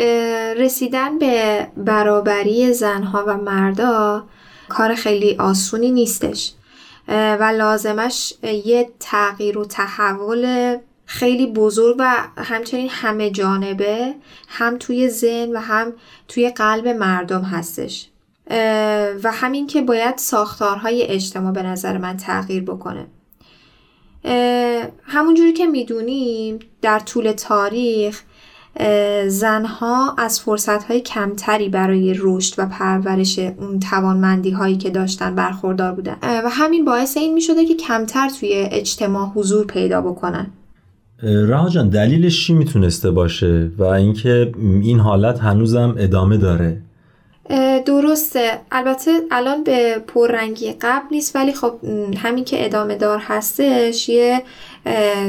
رسیدن 0.58 1.20
به 1.20 1.68
برابری 1.78 2.74
زنها 2.74 3.24
و 3.28 3.38
مردا 3.38 4.24
کار 4.70 4.96
خیلی 4.96 5.36
آسونی 5.40 5.92
نیستش. 5.92 6.54
و 7.08 7.54
لازمش 7.58 8.34
یه 8.66 8.90
تغییر 9.00 9.58
و 9.58 9.66
تحول 9.66 10.78
خیلی 11.06 11.48
بزرگ 11.48 11.96
و 12.00 12.16
همچنین 12.38 12.88
همه 12.92 13.30
جانبه 13.30 14.14
هم 14.48 14.78
توی 14.78 15.10
ذهن 15.10 15.52
و 15.52 15.60
هم 15.60 15.94
توی 16.28 16.50
قلب 16.50 16.88
مردم 16.88 17.42
هستش. 17.42 18.10
و 19.24 19.32
همین 19.32 19.68
که 19.68 19.82
باید 19.82 20.18
ساختارهای 20.18 21.04
اجتماع 21.04 21.52
به 21.52 21.64
نظر 21.64 21.98
من 21.98 22.18
تغییر 22.18 22.64
بکنه. 22.64 23.08
همونجوری 25.04 25.54
که 25.54 25.66
می‌دونیم 25.66 26.60
در 26.82 27.00
طول 27.00 27.32
تاریخ 27.32 28.22
زنها 29.28 30.16
از 30.18 30.40
فرصتهای 30.40 31.02
کمتری 31.02 31.70
برای 31.70 32.16
رشد 32.20 32.54
و 32.58 32.66
پرورش 32.66 33.40
اون 33.40 33.80
توانمندی 33.80 34.52
هایی 34.52 34.78
که 34.78 34.90
داشتن 34.90 35.36
برخوردار 35.36 35.92
بودن. 35.92 36.18
و 36.22 36.50
همین 36.50 36.86
باعث 36.86 37.18
این 37.18 37.34
می‌شده 37.34 37.66
که 37.66 37.76
کمتر 37.76 38.30
توی 38.30 38.54
اجتماع 38.54 39.28
حضور 39.36 39.66
پیدا 39.66 40.02
بکنن. 40.02 40.52
رها 41.24 41.70
جان 41.70 41.90
دلیلش 41.90 42.48
چی 42.48 42.54
می‌تونسته 42.54 43.12
باشه؟ 43.12 43.72
و 43.78 43.84
اینکه 43.84 44.52
این 44.82 45.00
حالت 45.00 45.40
هنوزم 45.40 45.96
ادامه 45.98 46.38
داره. 46.38 46.82
درسته. 47.86 48.52
البته 48.72 49.12
الان 49.32 49.64
به 49.64 50.00
پررنگی 50.08 50.74
قبل 50.82 51.06
نیست 51.12 51.36
ولی 51.36 51.54
خب 51.54 51.74
همین 52.18 52.44
که 52.44 52.66
ادامه 52.66 52.96
دار 52.96 53.20
هستش 53.22 54.10
یه 54.10 54.42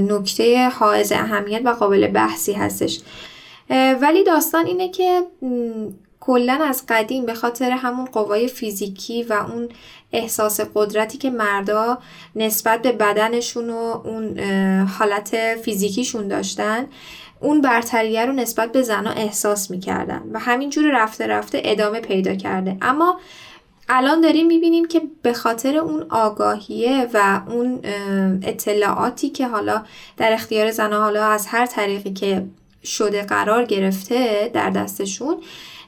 نکته 0.09 0.69
حائز 0.69 1.13
اهمیت 1.13 1.61
و 1.65 1.69
قابل 1.69 2.07
بحثی 2.07 2.53
هستش. 2.53 3.01
ولی 4.03 4.25
داستان 4.25 4.67
اینه 4.67 4.89
که 4.89 5.23
کلا 6.21 6.59
از 6.65 6.85
قدیم 6.89 7.27
به 7.27 7.35
خاطر 7.35 7.71
همون 7.71 8.05
قوای 8.05 8.49
فیزیکی 8.49 9.23
و 9.23 9.33
اون 9.33 9.69
احساس 10.15 10.61
قدرتی 10.75 11.19
که 11.19 11.31
مردا 11.31 11.99
نسبت 12.37 12.83
به 12.83 12.93
بدنشون 12.93 13.71
و 13.71 14.01
اون 14.05 14.39
حالت 14.99 15.37
فیزیکیشون 15.65 16.29
داشتن 16.29 16.87
اون 17.41 17.61
برتریه 17.61 18.27
رو 18.27 18.33
نسبت 18.33 18.73
به 18.73 18.83
زنها 18.83 19.13
احساس 19.13 19.71
می‌کردن 19.71 20.23
و 20.33 20.39
همینجور 20.39 21.03
رفته 21.03 21.27
رفته 21.27 21.61
ادامه 21.65 22.01
پیدا 22.01 22.35
کرده. 22.35 22.77
اما 22.83 23.21
الان 23.89 24.21
داریم 24.21 24.47
می‌بینیم 24.47 24.89
که 24.89 25.03
به 25.23 25.33
خاطر 25.33 25.77
اون 25.77 26.07
آگاهیه 26.11 27.09
و 27.15 27.41
اون 27.49 27.81
اطلاعاتی 28.43 29.31
که 29.31 29.47
حالا 29.49 29.85
در 30.17 30.33
اختیار 30.33 30.71
زنها 30.71 31.03
حالا 31.03 31.27
از 31.27 31.47
هر 31.47 31.67
طریقی 31.67 32.13
که 32.13 32.45
شده 32.85 33.23
قرار 33.23 33.65
گرفته 33.65 34.51
در 34.55 34.71
دستشون 34.71 35.37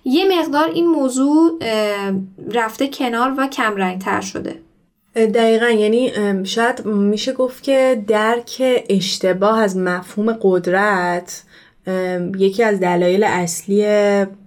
یه 0.06 0.24
مقدار 0.38 0.68
این 0.68 0.86
موضوع 0.86 1.58
رفته 2.54 2.88
کنار 2.88 3.34
و 3.38 3.46
کمرنگ 3.46 4.00
تر 4.00 4.20
شده 4.20 4.54
دقیقا 5.16 5.66
یعنی 5.66 6.10
شاید 6.44 6.84
میشه 6.86 7.32
گفت 7.32 7.62
که 7.62 8.04
درک 8.06 8.62
اشتباه 8.90 9.58
از 9.58 9.76
مفهوم 9.76 10.38
قدرت 10.42 11.42
یکی 12.38 12.62
از 12.62 12.80
دلایل 12.80 13.24
اصلی 13.24 13.84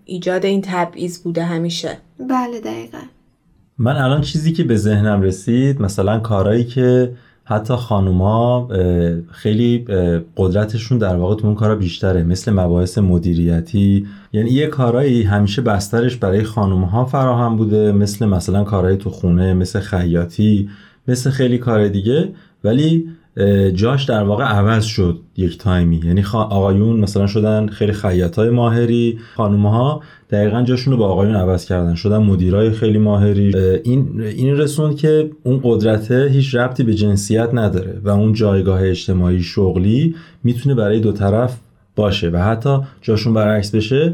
ایجاد 0.06 0.46
این 0.46 0.62
تبعیض 0.62 1.20
بوده 1.20 1.44
همیشه. 1.44 1.98
بله 2.20 2.60
دقیقا. 2.60 3.02
من 3.78 3.96
الان 3.96 4.22
چیزی 4.22 4.54
که 4.54 4.64
به 4.64 4.76
ذهنم 4.76 5.22
رسید 5.22 5.82
مثلا 5.82 6.20
کارهایی 6.20 6.64
که 6.64 7.12
حتی 7.52 7.76
خانوما 7.76 8.68
خیلی 9.32 9.86
قدرتشون 10.38 10.98
در 10.98 11.16
واقع 11.16 11.36
تو 11.36 11.48
اون 11.48 11.56
کارا 11.56 11.76
بیشتره. 11.76 12.24
مثل 12.24 12.52
مباحث 12.52 12.98
مدیریتی. 12.98 14.08
یعنی 14.34 14.50
یه 14.50 14.68
کارایی 14.68 15.24
همیشه 15.24 15.62
بسترش 15.62 16.16
برای 16.16 16.44
خانومها 16.44 17.06
فراهم 17.06 17.58
بوده. 17.58 17.92
مثل 17.92 18.26
مثلا 18.26 18.64
کارهای 18.64 18.98
تو 18.98 19.10
خونه 19.10 19.54
مثل 19.54 19.80
خیاطی 19.80 20.70
مثل 21.08 21.30
خیلی 21.30 21.58
کار 21.58 21.88
دیگه. 21.88 22.30
ولی 22.64 23.10
جاش 23.74 24.04
در 24.04 24.24
واقع 24.24 24.44
عوض 24.44 24.86
شد 24.86 25.20
یک 25.38 25.58
تایمی. 25.58 26.02
یعنی 26.06 26.24
آقایون 26.34 27.00
مثلا 27.00 27.28
شدن 27.28 27.68
خیلی 27.68 27.92
خیاطای 27.92 28.50
ماهری 28.50 29.20
خانومها 29.36 30.02
دقیقا 30.30 30.62
جاشون 30.62 30.94
رو 30.94 31.00
با 31.00 31.08
آقایون 31.08 31.36
عوض 31.36 31.66
کردن. 31.66 31.96
شدن 31.96 32.18
مدیرای 32.18 32.72
خیلی 32.72 32.98
ماهری. 32.98 33.58
این 33.84 34.22
این 34.22 34.58
رسوند 34.58 34.98
که 34.98 35.30
اون 35.44 35.60
قدرته 35.64 36.30
هیچ 36.32 36.56
ربطی 36.56 36.84
به 36.84 36.94
جنسیت 36.94 37.50
نداره 37.54 38.02
و 38.04 38.10
اون 38.10 38.34
جایگاه 38.34 38.84
اجتماعی 38.84 39.42
شغلی 39.42 40.16
می‌تونه 40.44 40.76
برای 40.76 41.00
دو 41.00 41.12
طرف 41.12 41.58
باشه 41.96 42.30
و 42.30 42.38
حتی 42.38 42.78
جاشون 43.02 43.34
برعکس 43.34 43.76
بشه 43.76 44.14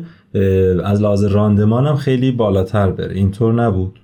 از 0.84 1.02
لحاظ 1.02 1.24
راندمان 1.24 1.88
هم 1.88 1.96
خیلی 1.96 2.32
بالاتر 2.32 2.92
بره. 2.92 3.16
اینطور 3.16 3.54
نبود. 3.54 4.00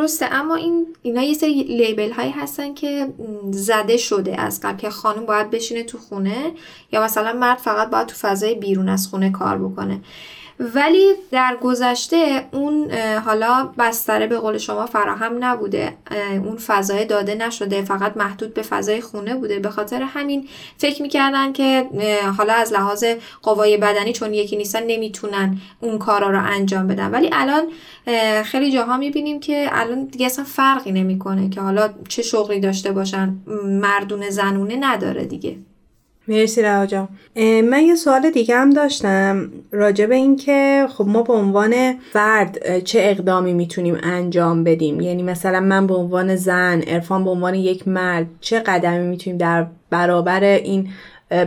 درسته 0.00 0.34
اما 0.34 0.54
این 0.54 0.86
اینا 1.02 1.22
یه 1.22 1.34
سری 1.34 1.62
لیبل 1.62 2.12
هایی 2.12 2.30
هستن 2.30 2.74
که 2.74 3.08
زده 3.50 3.96
شده 3.96 4.40
از 4.40 4.60
قبل 4.60 4.78
که 4.78 4.90
خانم 4.90 5.26
باید 5.26 5.50
بشینه 5.50 5.82
تو 5.82 5.98
خونه 5.98 6.52
یا 6.92 7.02
مثلا 7.02 7.32
مرد 7.32 7.58
فقط 7.58 7.90
باید 7.90 8.06
تو 8.06 8.14
فضای 8.14 8.54
بیرون 8.54 8.88
از 8.88 9.06
خونه 9.08 9.30
کار 9.30 9.58
بکنه. 9.58 10.00
ولی 10.74 11.12
در 11.30 11.56
گذشته 11.62 12.48
اون 12.52 12.92
حالا 13.24 13.70
بستره 13.78 14.26
به 14.26 14.38
قول 14.38 14.58
شما 14.58 14.86
فراهم 14.86 15.44
نبوده. 15.44 15.96
اون 16.44 16.56
فضای 16.56 17.04
داده 17.04 17.34
نشده. 17.34 17.82
فقط 17.82 18.16
محدود 18.16 18.54
به 18.54 18.62
فضای 18.62 19.00
خونه 19.00 19.34
بوده. 19.34 19.58
به 19.58 19.70
خاطر 19.70 20.02
همین 20.02 20.48
فکر 20.78 21.02
می‌کردن 21.02 21.52
که 21.52 21.86
حالا 22.36 22.52
از 22.52 22.72
لحاظ 22.72 23.04
قوای 23.42 23.76
بدنی 23.76 24.12
چون 24.12 24.34
یکی 24.34 24.56
نیستن 24.56 24.86
نمی‌تونن 24.86 25.58
اون 25.80 25.98
کارا 25.98 26.30
رو 26.30 26.40
انجام 26.44 26.86
بدن. 26.86 27.10
ولی 27.10 27.30
الان 27.32 27.64
خیلی 28.42 28.72
جاها 28.72 28.96
می‌بینیم 28.96 29.40
که 29.40 29.68
الان 29.72 30.04
دیگه 30.04 30.26
اصلا 30.26 30.44
فرقی 30.44 30.92
نمی‌کنه 30.92 31.48
که 31.48 31.60
حالا 31.60 31.90
چه 32.08 32.22
شغلی 32.22 32.60
داشته 32.60 32.92
باشن. 32.92 33.34
مردونه 33.64 34.30
زنونه 34.30 34.76
نداره 34.80 35.24
دیگه. 35.24 35.56
مرسی 36.30 36.62
رها 36.62 37.08
من 37.36 37.82
یه 37.82 37.94
سوال 37.94 38.30
دیگه 38.30 38.56
هم 38.56 38.70
داشتم 38.70 39.50
راجع 39.72 40.06
به 40.06 40.14
این 40.14 40.36
که 40.36 40.86
خب 40.90 41.06
ما 41.06 41.22
به 41.22 41.32
عنوان 41.32 41.98
فرد 42.12 42.78
چه 42.78 43.00
اقدامی 43.02 43.52
می‌تونیم 43.52 43.98
انجام 44.02 44.64
بدیم؟ 44.64 45.00
یعنی 45.00 45.22
مثلا 45.22 45.60
من 45.60 45.86
به 45.86 45.94
عنوان 45.94 46.36
زن 46.36 46.82
ارفان 46.86 47.24
به 47.24 47.30
عنوان 47.30 47.54
یک 47.54 47.88
مرد 47.88 48.26
چه 48.40 48.60
قدمی 48.60 49.06
می‌تونیم 49.06 49.38
در 49.38 49.66
برابر 49.90 50.44
این 50.44 50.88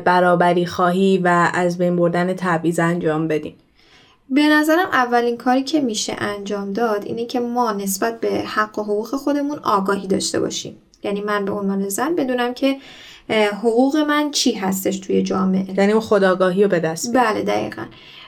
برابری 0.05 0.65
خواهی 0.65 1.17
و 1.17 1.49
از 1.53 1.77
بین 1.77 1.95
بردن 1.95 2.33
تبعیض 2.33 2.79
انجام 2.79 3.27
بدیم؟ 3.27 3.55
به 4.29 4.49
نظرم 4.49 4.87
اولین 4.93 5.37
کاری 5.37 5.63
که 5.63 5.81
میشه 5.81 6.15
انجام 6.19 6.73
داد 6.73 7.05
اینه 7.05 7.25
که 7.25 7.39
ما 7.39 7.71
نسبت 7.71 8.19
به 8.19 8.29
حق 8.29 8.79
و 8.79 8.83
حقوق 8.83 9.07
خودمون 9.07 9.59
آگاهی 9.63 10.07
داشته 10.07 10.39
باشیم. 10.39 10.77
یعنی 11.03 11.21
من 11.21 11.45
به 11.45 11.51
عنوان 11.51 11.89
زن 11.89 12.15
بدونم 12.15 12.53
که 12.53 12.77
حقوق 13.29 13.97
من 13.97 14.31
چی 14.31 14.51
هستش 14.51 14.99
توی 14.99 15.23
جامعه؟ 15.23 15.65
یعنی 15.77 15.91
اون 15.91 16.01
خداگاهی 16.01 16.63
رو 16.63 16.69
به 16.69 16.79
دست 16.79 17.15
بله 17.15 17.41
دقیقا. 17.41 17.85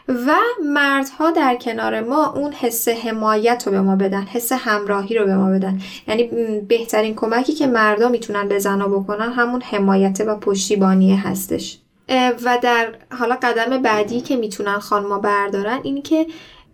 و 0.09 0.35
مردها 0.65 1.31
در 1.31 1.55
کنار 1.55 2.01
ما 2.01 2.33
اون 2.33 2.51
حس 2.51 2.87
حمایت 2.87 3.63
رو 3.65 3.71
به 3.71 3.81
ما 3.81 3.95
بدن 3.95 4.21
حس 4.21 4.51
همراهی 4.51 5.17
رو 5.17 5.25
به 5.25 5.35
ما 5.35 5.49
بدن. 5.49 5.81
یعنی 6.07 6.23
بهترین 6.67 7.15
کمکی 7.15 7.53
که 7.53 7.67
مردا 7.67 8.09
می‌تونن 8.09 8.47
به 8.47 8.59
زنا 8.59 8.87
بکنن 8.87 9.31
همون 9.31 9.61
حمایت 9.61 10.21
و 10.27 10.35
پشتیبانی 10.35 11.15
هستش. 11.15 11.79
و 12.43 12.59
در 12.61 12.95
حالا 13.11 13.37
قدم 13.41 13.81
بعدی 13.81 14.21
که 14.21 14.35
می‌تونن 14.35 14.79
خانما 14.79 15.19
بردارن 15.19 15.79
این 15.83 16.01
که 16.01 16.27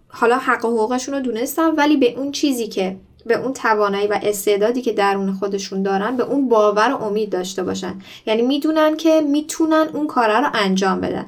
حالا 0.08 0.38
حق 0.38 0.66
و 0.66 0.68
حقوقشون 0.68 1.16
رو 1.16 1.22
دونستن 1.22 1.70
ولی 1.70 1.98
به 1.98 2.14
اون 2.18 2.32
چیزی 2.32 2.68
که 2.68 2.96
به 3.26 3.40
اون 3.40 3.54
توانایی 3.54 4.08
و 4.08 4.20
استعدادی 4.24 4.82
که 4.82 4.94
درون 4.94 5.32
خودشون 5.32 5.84
دارن 5.84 6.18
به 6.18 6.24
اون 6.24 6.50
باور 6.50 6.92
و 6.92 7.04
امید 7.04 7.30
داشته 7.30 7.64
باشن. 7.64 7.94
یعنی 8.26 8.42
می‌دونن 8.42 8.98
که 8.98 9.22
می‌تونن 9.22 9.88
اون 9.94 10.08
کاره 10.08 10.40
رو 10.40 10.48
انجام 10.54 11.02
بدن. 11.02 11.26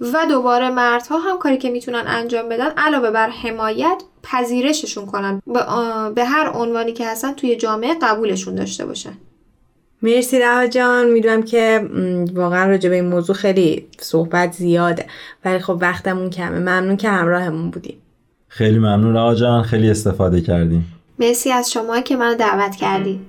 و 0.00 0.26
دوباره 0.28 0.70
مردها 0.70 1.18
هم 1.18 1.38
کاری 1.38 1.56
که 1.56 1.70
می‌تونن 1.70 2.02
انجام 2.06 2.48
بدن 2.48 2.70
علاوه 2.76 3.10
بر 3.10 3.28
حمایت 3.28 4.02
پذیرششون 4.22 5.06
کنن. 5.06 5.42
به 6.14 6.24
هر 6.24 6.50
عنوانی 6.54 6.92
که 6.92 7.06
هستن 7.06 7.32
توی 7.32 7.56
جامعه 7.56 7.94
قبولشون 8.02 8.54
داشته 8.54 8.86
باشن. 8.86 9.12
مرسی 10.02 10.38
رها 10.38 10.66
جان. 10.66 11.10
می‌دونم 11.10 11.42
که 11.42 11.88
واقعا 12.34 12.68
راجع 12.68 12.88
به 12.88 12.94
این 12.94 13.08
موضوع 13.08 13.36
خیلی 13.36 13.86
صحبت 14.00 14.52
زیاده. 14.52 15.06
ولی 15.44 15.58
خب 15.58 15.78
وقتمون 15.80 16.30
کمه. 16.30 16.58
ممنون 16.58 16.96
که 16.96 17.08
همراهمون 17.08 17.70
بودیم. 17.70 17.96
خیلی 18.48 18.78
ممنون 18.78 19.14
رها 19.14 19.34
جان. 19.34 19.62
خیلی 19.62 19.90
استفاده 19.90 20.40
کردیم. 20.40 20.92
مرسی 21.18 21.52
از 21.52 21.72
شما 21.72 22.00
که 22.00 22.16
منو 22.16 22.34
دعوت 22.34 22.76
کردی. 22.76 23.20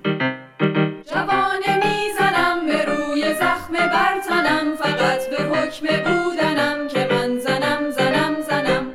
جوانه 1.14 1.76
می‌زنم 1.86 2.66
به 2.66 2.84
روی 2.84 3.34
زخم 3.34 3.72
برتنم 3.72 4.76
فقط 4.76 5.30
به 5.30 5.44
حکم 5.44 5.86
بودنم 5.86 6.88
که 6.88 7.08
من 7.10 7.38
زنم 7.38 7.90
زنم 7.90 8.40
زنم. 8.40 8.86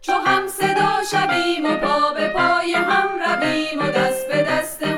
چو 0.00 0.12
هم 0.12 0.48
صدا 0.48 0.90
شویم 1.10 1.64
و 1.64 1.76
پا 1.76 2.12
به 2.14 2.28
پای 2.28 2.72
هم 2.72 3.08
رویم 3.26 3.78
و 3.78 3.90
دست 3.90 4.28
به 4.28 4.42
دست 4.42 4.82
هم 4.82 4.97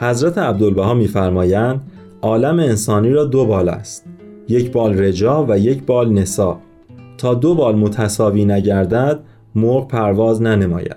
حضرت 0.00 0.38
عبدالبها 0.38 0.94
میفرمایند 0.94 1.80
عالم 2.22 2.58
انسانی 2.58 3.10
را 3.10 3.24
دو 3.24 3.46
بال 3.46 3.68
است. 3.68 4.06
یک 4.48 4.72
بال 4.72 4.98
رجا 4.98 5.46
و 5.48 5.58
یک 5.58 5.82
بال 5.82 6.12
نسا. 6.12 6.58
تا 7.18 7.34
دو 7.34 7.54
بال 7.54 7.76
متساوی 7.76 8.44
نگردد 8.44 9.20
مرغ 9.54 9.88
پرواز 9.88 10.42
ننماید. 10.42 10.96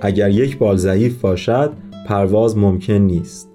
اگر 0.00 0.30
یک 0.30 0.58
بال 0.58 0.76
ضعیف 0.76 1.20
باشد 1.20 1.72
پرواز 2.08 2.58
ممکن 2.58 2.92
نیست. 2.92 3.50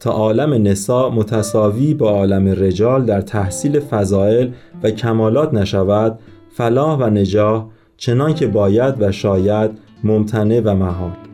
تا 0.00 0.10
عالم 0.10 0.62
نسا 0.68 1.10
متساوی 1.10 1.94
با 1.94 2.10
عالم 2.10 2.48
رجال 2.48 3.04
در 3.04 3.20
تحصیل 3.20 3.80
فضائل 3.80 4.50
و 4.82 4.90
کمالات 4.90 5.54
نشود 5.54 6.18
فلاح 6.50 6.98
و 6.98 7.10
نجاح 7.10 7.66
چنان 7.96 8.34
که 8.34 8.46
باید 8.46 8.94
و 9.02 9.12
شاید 9.12 9.70
ممتنع 10.04 10.60
و 10.64 10.74
محال. 10.74 11.25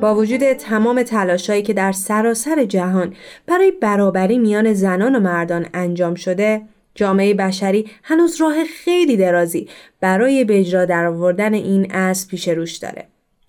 با 0.00 0.14
وجود 0.14 0.52
تمام 0.52 1.02
تلاشایی 1.02 1.62
که 1.62 1.72
در 1.72 1.92
سراسر 1.92 2.64
جهان 2.64 3.14
برای 3.46 3.70
برابری 3.70 4.38
میان 4.38 4.72
زنان 4.72 5.16
و 5.16 5.20
مردان 5.20 5.66
انجام 5.74 6.14
شده 6.14 6.62
جامعه 6.94 7.34
بشری 7.34 7.90
هنوز 8.02 8.40
راه 8.40 8.64
خیلی 8.64 9.16
درازی 9.16 9.68
برای 10.00 10.44
به 10.44 10.60
اجرا 10.60 10.84
درآوردن 10.84 11.54
این 11.54 11.92
اصل 11.92 12.28
پیش 12.28 12.48
روش 12.48 12.76
داره. 12.76 13.06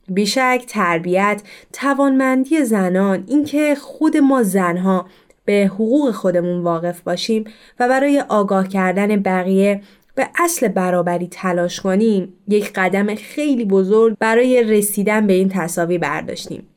بیشک 0.07 0.63
تربیت 0.67 1.41
توانمندی 1.73 2.65
زنان 2.65 3.23
اینکه 3.27 3.75
خود 3.75 4.17
ما 4.17 4.43
زنها 4.43 5.05
به 5.45 5.69
حقوق 5.73 6.11
خودمون 6.11 6.63
واقف 6.63 7.01
باشیم 7.01 7.43
و 7.79 7.89
برای 7.89 8.23
آگاه 8.29 8.67
کردن 8.67 9.15
بقیه 9.15 9.81
به 10.15 10.28
اصل 10.39 10.67
برابری 10.67 11.28
تلاش 11.28 11.80
کنیم 11.80 12.34
یک 12.47 12.71
قدم 12.76 13.15
خیلی 13.15 13.65
بزرگ 13.65 14.15
برای 14.19 14.63
رسیدن 14.63 15.28
به 15.28 15.34
این 15.34 15.50
تصاوی 15.50 15.97
برداشتیم. 15.97 16.67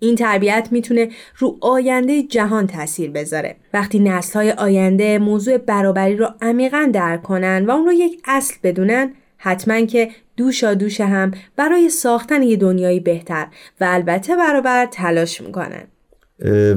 این 0.00 0.14
تربیت 0.14 0.68
می‌تونه 0.70 1.08
رو 1.38 1.58
آینده 1.60 2.22
جهان 2.22 2.66
تاثیر 2.66 3.10
بذاره. 3.10 3.56
وقتی 3.74 3.98
نسل‌های 3.98 4.50
آینده 4.50 5.18
موضوع 5.18 5.58
برابری 5.58 6.16
رو 6.16 6.28
عمیقا 6.42 6.90
درک 6.92 7.22
کنن 7.22 7.64
و 7.66 7.70
اون 7.70 7.86
رو 7.86 7.92
یک 7.92 8.22
اصل 8.24 8.54
بدونن 8.62 9.10
حتما 9.36 9.80
که 9.80 10.08
دوشا 10.36 10.74
دوش 10.74 11.00
هم 11.00 11.30
برای 11.56 11.88
ساختن 11.88 12.42
یه 12.42 12.56
دنیایی 12.56 13.00
بهتر 13.00 13.46
و 13.80 13.84
البته 13.88 14.36
برابر 14.36 14.86
تلاش 14.86 15.40
می‌کنن. 15.40 15.82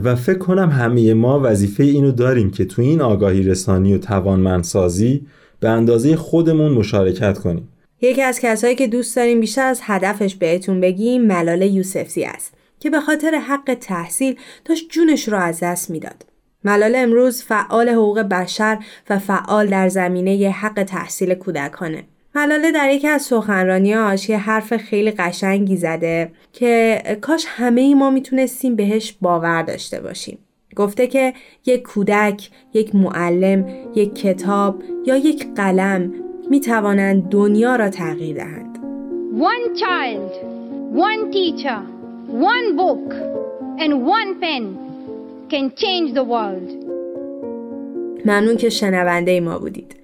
و 0.04 0.16
فکر 0.16 0.38
کنم 0.38 0.70
همه 0.70 1.14
ما 1.14 1.40
وظیفه 1.44 1.84
اینو 1.84 2.12
داریم 2.12 2.52
که 2.52 2.66
تو 2.66 2.82
این 2.82 3.02
آگاهی 3.02 3.44
رسانی 3.44 3.94
و 3.94 3.98
توانمندسازی 3.98 5.28
به 5.60 5.70
اندازه 5.70 6.16
خودمون 6.16 6.72
مشارکت 6.72 7.38
کنیم. 7.38 7.70
یکی 8.02 8.22
از 8.22 8.40
کسایی 8.40 8.76
که 8.76 8.88
دوست 8.88 9.16
داریم 9.16 9.40
بیشتر 9.40 9.66
از 9.66 9.80
هدفش 9.84 10.36
بهتون 10.36 10.82
بگیم 10.82 11.22
ملال 11.22 11.62
یوسفزی 11.62 12.24
است 12.24 12.54
که 12.80 12.90
به 12.90 13.00
خاطر 13.00 13.36
حق 13.36 13.78
تحصیل 13.82 14.36
داشت 14.66 14.90
جونش 14.90 15.28
رو 15.28 15.38
از 15.38 15.60
دست 15.60 15.90
می‌داد. 15.90 16.26
ملال 16.64 16.96
امروز 16.96 17.44
فعال 17.44 17.90
حقوق 17.90 18.20
بشر 18.20 18.78
و 19.10 19.20
فعال 19.20 19.68
در 19.68 19.90
زمینه 19.90 20.50
حق 20.50 20.84
تحصیل 20.84 21.34
کودکانه. 21.34 22.04
ملاله 22.36 22.72
در 22.72 22.90
یکی 22.90 23.08
از 23.08 23.22
سخنرانیاش 23.22 24.30
یه 24.30 24.38
حرف 24.38 24.78
خیلی 24.78 25.12
قشنگی 25.12 25.78
زده 25.78 26.32
که 26.54 27.02
کاش 27.22 27.46
همه 27.48 27.82
ای 27.82 27.94
ما 27.94 28.10
می‌تونستیم 28.10 28.76
بهش 28.76 29.16
باور 29.22 29.62
داشته 29.62 30.02
باشیم. 30.02 30.38
گفته 30.78 31.08
که 31.08 31.34
یک 31.66 31.84
کودک، 31.84 32.50
یک 32.74 32.96
معلم، 32.96 33.66
یک 33.96 34.16
کتاب 34.16 34.84
یا 35.06 35.16
یک 35.16 35.48
قلم 35.56 36.14
می 36.50 36.60
توانند 36.60 37.30
دنیا 37.30 37.76
را 37.76 37.90
تغییر 37.90 38.36
دهند. 38.36 38.78
One 39.40 39.66
child, 39.84 40.32
one 41.10 41.32
teacher, 41.32 41.80
one 42.52 42.68
book 42.82 43.08
and 43.84 43.92
one 44.18 44.32
pen 44.42 44.64
can 45.52 45.66
change 45.76 46.14
the 46.14 46.24
world. 46.24 46.88
ممنون 48.26 48.58
که 48.58 48.70
شنونده 48.70 49.40
ما 49.40 49.60
بودید. 49.60 49.96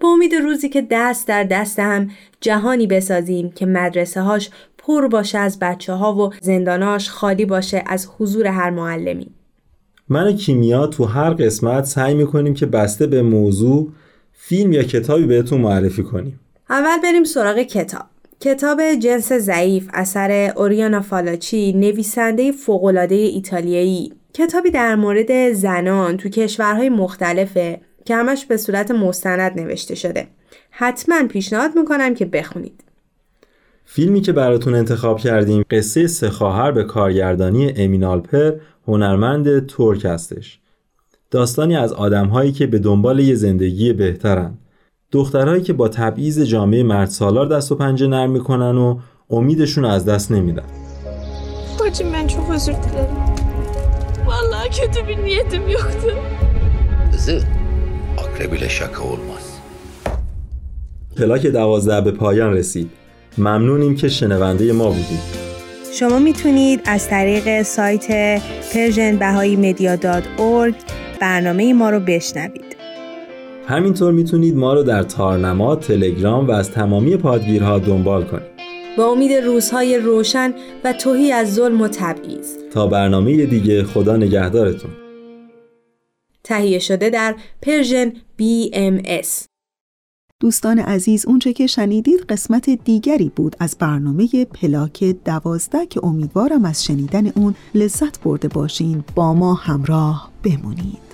به 0.00 0.06
امید 0.06 0.34
روزی 0.34 0.68
که 0.68 0.86
دست 0.90 1.28
در 1.28 1.44
دست 1.44 1.78
هم 1.78 2.10
جهانی 2.40 2.86
بسازیم 2.86 3.50
که 3.50 3.66
مدرسه 3.66 4.20
هاش 4.20 4.50
پر 4.78 5.08
باشه 5.08 5.38
از 5.38 5.58
بچه 5.58 5.92
ها 5.92 6.14
و 6.14 6.30
زنداناش 6.40 7.10
خالی 7.10 7.44
باشه 7.44 7.82
از 7.86 8.08
حضور 8.18 8.46
هر 8.46 8.70
معلمی. 8.70 9.30
من 10.12 10.26
و 10.26 10.32
کیمیا 10.32 10.86
تو 10.86 11.04
هر 11.04 11.30
قسمت 11.30 11.84
سعی 11.84 12.14
می‌کنیم 12.14 12.54
که 12.54 12.66
بسته 12.66 13.06
به 13.06 13.22
موضوع 13.22 13.88
فیلم 14.32 14.72
یا 14.72 14.82
کتابی 14.82 15.24
بهتون 15.24 15.60
معرفی 15.60 16.02
کنیم. 16.02 16.40
اول 16.70 16.98
بریم 17.02 17.24
سراغ 17.24 17.58
کتاب. 17.58 18.02
کتاب 18.40 18.80
جنس 18.94 19.32
ضعیف 19.32 19.88
اثر 19.92 20.52
اوریانا 20.56 21.00
فالاچی 21.00 21.72
نویسنده 21.72 22.52
فوق‌العاده 22.52 23.14
ایتالیایی 23.14 24.12
کتابی 24.34 24.70
در 24.70 24.94
مورد 24.94 25.52
زنان 25.52 26.16
تو 26.16 26.28
کشورهای 26.28 26.88
مختلفه 26.88 27.80
که 28.04 28.16
همش 28.16 28.46
به 28.46 28.56
صورت 28.56 28.90
مستند 28.90 29.60
نوشته 29.60 29.94
شده. 29.94 30.26
حتما 30.70 31.26
پیشنهاد 31.28 31.70
می‌کنم 31.76 32.14
که 32.14 32.24
بخونید. 32.24 32.84
فیلمی 33.94 34.20
که 34.20 34.32
براتون 34.32 34.74
انتخاب 34.74 35.18
کردیم 35.18 35.64
قصه 35.70 36.06
سه 36.06 36.30
خواهر 36.30 36.72
به 36.72 36.84
کارگردانی 36.84 37.72
امین 37.76 38.04
آلپر 38.04 38.52
هنرمند 38.88 39.66
ترک 39.66 40.04
هستش. 40.04 40.58
داستانی 41.30 41.76
از 41.76 41.92
آدمهایی 41.92 42.52
که 42.52 42.66
به 42.66 42.78
دنبال 42.78 43.18
یه 43.18 43.34
زندگی 43.34 43.92
بهترن. 43.92 44.54
دخترهایی 45.10 45.62
که 45.62 45.72
با 45.72 45.88
تبعیض 45.88 46.40
جامعه 46.40 46.82
مرد 46.82 47.08
سالار 47.08 47.46
دست 47.46 47.72
و 47.72 47.74
پنجه 47.74 48.06
نرم 48.06 48.30
می‌کنن 48.30 48.76
و 48.76 48.98
امیدشون 49.30 49.84
از 49.84 50.08
ben 52.12 52.26
çok 52.28 52.50
özür 52.50 52.72
dilerim. 52.72 53.16
Vallahi 54.26 54.70
kötü 54.70 55.08
bir 55.08 55.24
niyetim 55.24 55.68
yoktu. 55.68 56.08
Kızı 57.12 57.40
akrep 58.18 58.52
ile 58.58 58.68
şaka 58.68 59.02
olmaz. 59.02 59.44
پلاک 61.16 61.46
دوازده 61.46 62.00
به 62.00 62.10
پایان 62.10 62.52
رسید. 62.52 63.01
ممنونیم 63.38 63.96
که 63.96 64.08
شنونده 64.08 64.72
ما 64.72 64.88
بودید. 64.88 65.42
شما 65.92 66.18
می‌تونید 66.18 66.80
از 66.84 67.08
طریق 67.08 67.62
سایت 67.62 68.40
پرژن 68.74 69.16
بهایی 69.16 69.56
مدیا 69.56 69.96
برنامه 71.20 71.72
ما 71.72 71.90
رو 71.90 72.00
بشنوید. 72.00 72.76
همینطور 73.66 74.12
می‌تونید 74.12 74.56
ما 74.56 74.74
رو 74.74 74.82
در 74.82 75.02
تارنما، 75.02 75.76
تلگرام 75.76 76.48
و 76.48 76.50
از 76.50 76.70
تمامی 76.70 77.16
پادگیرها 77.16 77.78
دنبال 77.78 78.24
کنید. 78.24 78.52
با 78.98 79.06
امید 79.06 79.32
روزهای 79.32 79.98
روشن 79.98 80.54
و 80.84 80.92
توهی 80.92 81.32
از 81.32 81.54
ظلم 81.54 81.80
و 81.80 81.88
تبعیض. 81.88 82.56
تا 82.72 82.86
برنامه 82.86 83.46
دیگه 83.46 83.84
خدا 83.84 84.16
نگهدارتون. 84.16 84.90
تهیه 86.44 86.78
شده 86.78 87.10
در 87.10 87.34
پرژن 87.62 88.12
BMS. 88.12 89.51
دوستان 90.42 90.78
عزیز 90.78 91.26
اونچه 91.26 91.52
که 91.52 91.66
شنیدید 91.66 92.20
قسمت 92.20 92.70
دیگری 92.70 93.32
بود 93.36 93.56
از 93.58 93.76
برنامه 93.78 94.44
پلاک 94.44 95.04
دوازده 95.24 95.86
که 95.86 96.04
امیدوارم 96.04 96.64
از 96.64 96.84
شنیدن 96.84 97.26
اون 97.26 97.54
لذت 97.74 98.20
برده 98.22 98.48
باشین. 98.48 99.04
با 99.14 99.34
ما 99.34 99.54
همراه 99.54 100.30
بمونید. 100.42 101.11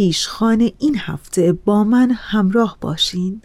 پیشخان 0.00 0.70
این 0.78 0.96
هفته 0.98 1.52
با 1.52 1.84
من 1.84 2.10
همراه 2.10 2.78
باشین. 2.80 3.42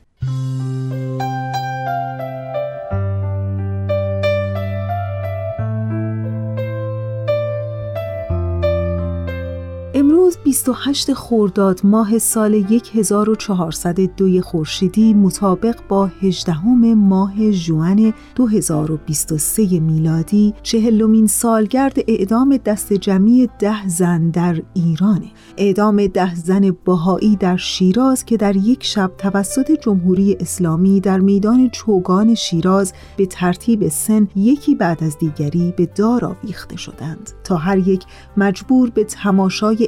امروز 10.26 10.38
28 10.44 11.14
خرداد 11.14 11.82
ماه 11.84 12.20
سال 12.20 12.66
1402 12.94 14.42
خورشیدی 14.42 15.14
مطابق 15.14 15.76
با 15.90 16.06
18 16.22 16.64
ماه 16.94 17.52
ژوئن 17.52 18.14
2023 18.36 19.80
میلادی 19.80 20.54
چهلمین 20.64 21.28
سالگرد 21.28 21.98
اعدام 22.08 22.58
دست 22.58 22.94
جمعی 22.94 23.50
ده 23.60 23.88
زن 23.88 24.30
در 24.30 24.62
ایرانه 24.74 25.32
اعدام 25.58 26.08
ده 26.08 26.36
زن 26.36 26.72
بهایی 26.86 27.36
در 27.36 27.58
شیراز 27.58 28.26
که 28.26 28.38
در 28.38 28.56
یک 28.56 28.84
شب 28.84 29.12
توسط 29.18 29.72
جمهوری 29.72 30.38
اسلامی 30.40 31.00
در 31.00 31.20
میدان 31.20 31.70
چوگان 31.70 32.36
شیراز 32.36 32.94
به 33.18 33.26
ترتیب 33.26 33.88
سن 33.88 34.28
یکی 34.36 34.76
بعد 34.76 35.04
از 35.04 35.18
دیگری 35.18 35.74
به 35.78 35.86
دار 35.86 36.26
آویخته 36.26 36.78
شدند. 36.78 37.32
تا 37.44 37.56
هر 37.56 37.78
یک 37.78 38.06
مجبور 38.38 38.90
به 38.90 39.04
تماشای 39.04 39.88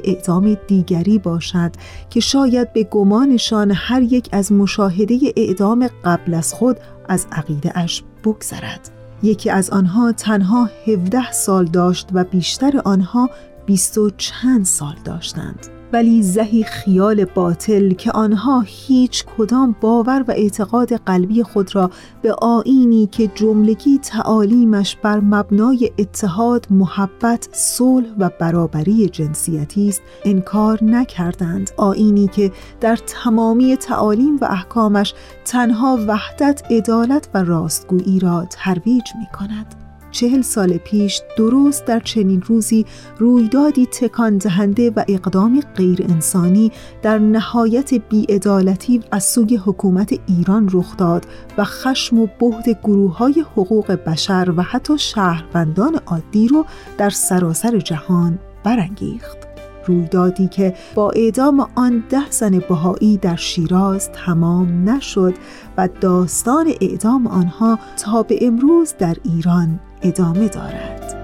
دیگری 0.66 1.18
باشد 1.18 1.70
که 2.10 2.20
شاید 2.20 2.72
به 2.72 2.84
گمانشان 2.84 3.70
هر 3.74 4.02
یک 4.02 4.28
از 4.32 4.52
مشاهده 4.52 5.18
اعدام 5.36 5.88
قبل 6.04 6.34
از 6.34 6.54
خود 6.54 6.76
از 7.08 7.26
عقیده 7.32 7.78
اش 7.78 8.02
بگذرد. 8.24 8.90
یکی 9.22 9.50
از 9.50 9.70
آنها 9.70 10.12
تنها 10.12 10.70
17 10.86 11.32
سال 11.32 11.64
داشت 11.64 12.08
و 12.12 12.24
بیشتر 12.24 12.80
آنها 12.84 13.30
بیست 13.66 13.98
و 13.98 14.10
چند 14.10 14.64
سال 14.64 14.94
داشتند. 15.04 15.77
ولی 15.92 16.22
زهی 16.22 16.64
خیال 16.64 17.24
باطل 17.24 17.90
که 17.90 18.10
آنها 18.10 18.60
هیچ 18.66 19.24
کدام 19.38 19.76
باور 19.80 20.24
و 20.28 20.30
اعتقاد 20.30 20.92
قلبی 20.92 21.42
خود 21.42 21.76
را 21.76 21.90
به 22.22 22.32
آینی 22.32 23.06
که 23.06 23.26
جملگی 23.34 23.98
تعالیمش 23.98 24.96
بر 24.96 25.20
مبنای 25.20 25.92
اتحاد، 25.98 26.66
محبت، 26.70 27.48
صلح 27.52 28.08
و 28.18 28.30
برابری 28.40 29.08
جنسیتی 29.08 29.88
است 29.88 30.02
انکار 30.24 30.84
نکردند 30.84 31.70
آینی 31.76 32.28
که 32.28 32.52
در 32.80 32.96
تمامی 32.96 33.76
تعالیم 33.76 34.36
و 34.36 34.44
احکامش 34.44 35.14
تنها 35.44 35.98
وحدت، 36.06 36.62
عدالت 36.70 37.28
و 37.34 37.44
راستگویی 37.44 38.20
را 38.20 38.46
ترویج 38.50 39.04
می 39.18 39.26
کند. 39.38 39.87
چهل 40.18 40.42
سال 40.42 40.76
پیش 40.76 41.22
درست 41.36 41.84
در 41.84 42.00
چنین 42.00 42.42
روزی 42.42 42.86
رویدادی 43.18 43.86
تکان 43.86 44.38
دهنده 44.38 44.90
و 44.96 45.04
اقدامی 45.08 45.60
غیر 45.60 46.06
انسانی 46.08 46.72
در 47.02 47.18
نهایت 47.18 47.94
بیعدالتی 47.94 49.00
از 49.10 49.24
سوی 49.24 49.56
حکومت 49.56 50.20
ایران 50.26 50.68
رخ 50.72 50.96
داد 50.96 51.26
و 51.58 51.64
خشم 51.64 52.18
و 52.18 52.26
بهد 52.40 52.68
گروه 52.84 53.16
های 53.16 53.44
حقوق 53.56 53.92
بشر 53.92 54.54
و 54.56 54.62
حتی 54.62 54.98
شهروندان 54.98 56.00
عادی 56.06 56.48
رو 56.48 56.64
در 56.98 57.10
سراسر 57.10 57.78
جهان 57.78 58.38
برانگیخت. 58.64 59.38
رویدادی 59.86 60.48
که 60.48 60.74
با 60.94 61.10
اعدام 61.10 61.66
آن 61.74 62.04
ده 62.10 62.30
زن 62.30 62.58
بهایی 62.58 63.16
در 63.16 63.36
شیراز 63.36 64.10
تمام 64.12 64.90
نشد 64.90 65.34
و 65.76 65.88
داستان 66.00 66.72
اعدام 66.80 67.26
آنها 67.26 67.78
تا 68.04 68.22
به 68.22 68.38
امروز 68.46 68.94
در 68.98 69.16
ایران 69.24 69.80
ادامه 70.02 70.48
دارد. 70.48 71.14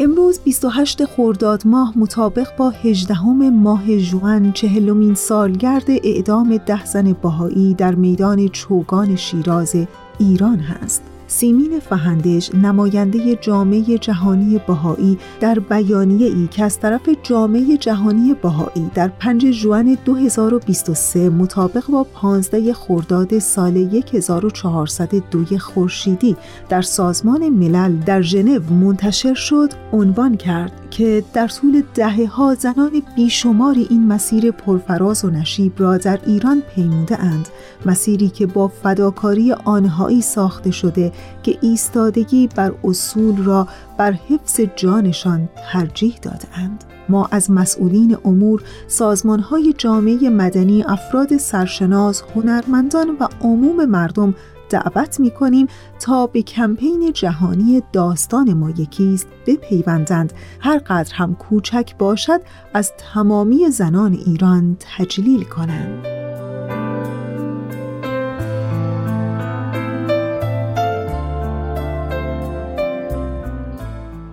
امروز 0.00 0.40
28 0.40 1.04
خرداد 1.04 1.66
ماه 1.66 1.92
مطابق 1.98 2.56
با 2.56 2.70
18 2.70 3.22
ماه 3.50 3.98
ژوئن 3.98 4.52
چهلمین 4.52 5.14
سالگرد 5.14 5.90
اعدام 5.90 6.56
ده 6.56 6.84
زن 6.84 7.12
بهایی 7.12 7.74
در 7.74 7.94
میدان 7.94 8.48
چوگان 8.48 9.16
شیراز 9.16 9.76
ایران 10.18 10.58
هست. 10.58 11.13
سیمین 11.26 11.80
فهندش 11.80 12.54
نماینده 12.54 13.36
جامعه 13.36 13.98
جهانی 13.98 14.60
بهایی 14.66 15.18
در 15.40 15.58
بیانیه 15.58 16.26
ای 16.26 16.48
که 16.50 16.64
از 16.64 16.80
طرف 16.80 17.08
جامعه 17.22 17.76
جهانی 17.76 18.34
بهایی 18.42 18.90
در 18.94 19.08
5 19.08 19.50
ژوئن 19.50 19.94
2023 20.04 21.28
مطابق 21.28 21.86
با 21.90 22.04
15 22.04 22.72
خرداد 22.72 23.38
سال 23.38 23.76
1402 24.12 25.58
خورشیدی 25.58 26.36
در 26.68 26.82
سازمان 26.82 27.48
ملل 27.48 27.96
در 27.96 28.22
ژنو 28.22 28.60
منتشر 28.72 29.34
شد 29.34 29.70
عنوان 29.92 30.36
کرد 30.36 30.83
که 30.94 31.24
در 31.32 31.48
طول 31.48 31.82
دهه 31.94 32.26
ها 32.26 32.54
زنان 32.54 33.02
بیشماری 33.16 33.86
این 33.90 34.06
مسیر 34.06 34.50
پرفراز 34.50 35.24
و 35.24 35.30
نشیب 35.30 35.72
را 35.78 35.98
در 35.98 36.18
ایران 36.26 36.60
پیموده 36.60 37.20
اند 37.20 37.48
مسیری 37.86 38.28
که 38.28 38.46
با 38.46 38.68
فداکاری 38.68 39.52
آنهایی 39.52 40.22
ساخته 40.22 40.70
شده 40.70 41.12
که 41.42 41.58
ایستادگی 41.60 42.48
بر 42.56 42.72
اصول 42.84 43.44
را 43.44 43.68
بر 43.98 44.12
حفظ 44.12 44.60
جانشان 44.76 45.48
ترجیح 45.72 46.18
دادهاند. 46.22 46.84
ما 47.08 47.28
از 47.30 47.50
مسئولین 47.50 48.16
امور، 48.24 48.62
سازمانهای 48.86 49.74
جامعه 49.78 50.30
مدنی، 50.30 50.84
افراد 50.88 51.36
سرشناس، 51.36 52.22
هنرمندان 52.36 53.16
و 53.20 53.28
عموم 53.40 53.84
مردم 53.84 54.34
دعوت 54.74 55.20
می 55.20 55.30
کنیم 55.30 55.66
تا 56.00 56.26
به 56.26 56.42
کمپین 56.42 57.12
جهانی 57.12 57.82
داستان 57.92 58.52
ما 58.52 58.70
یکیست 58.70 59.26
بپیوندند 59.46 60.32
هر 60.60 60.78
قدر 60.78 61.14
هم 61.14 61.34
کوچک 61.34 61.96
باشد 61.98 62.40
از 62.74 62.92
تمامی 62.98 63.70
زنان 63.70 64.12
ایران 64.12 64.76
تجلیل 64.80 65.44
کنند. 65.44 66.13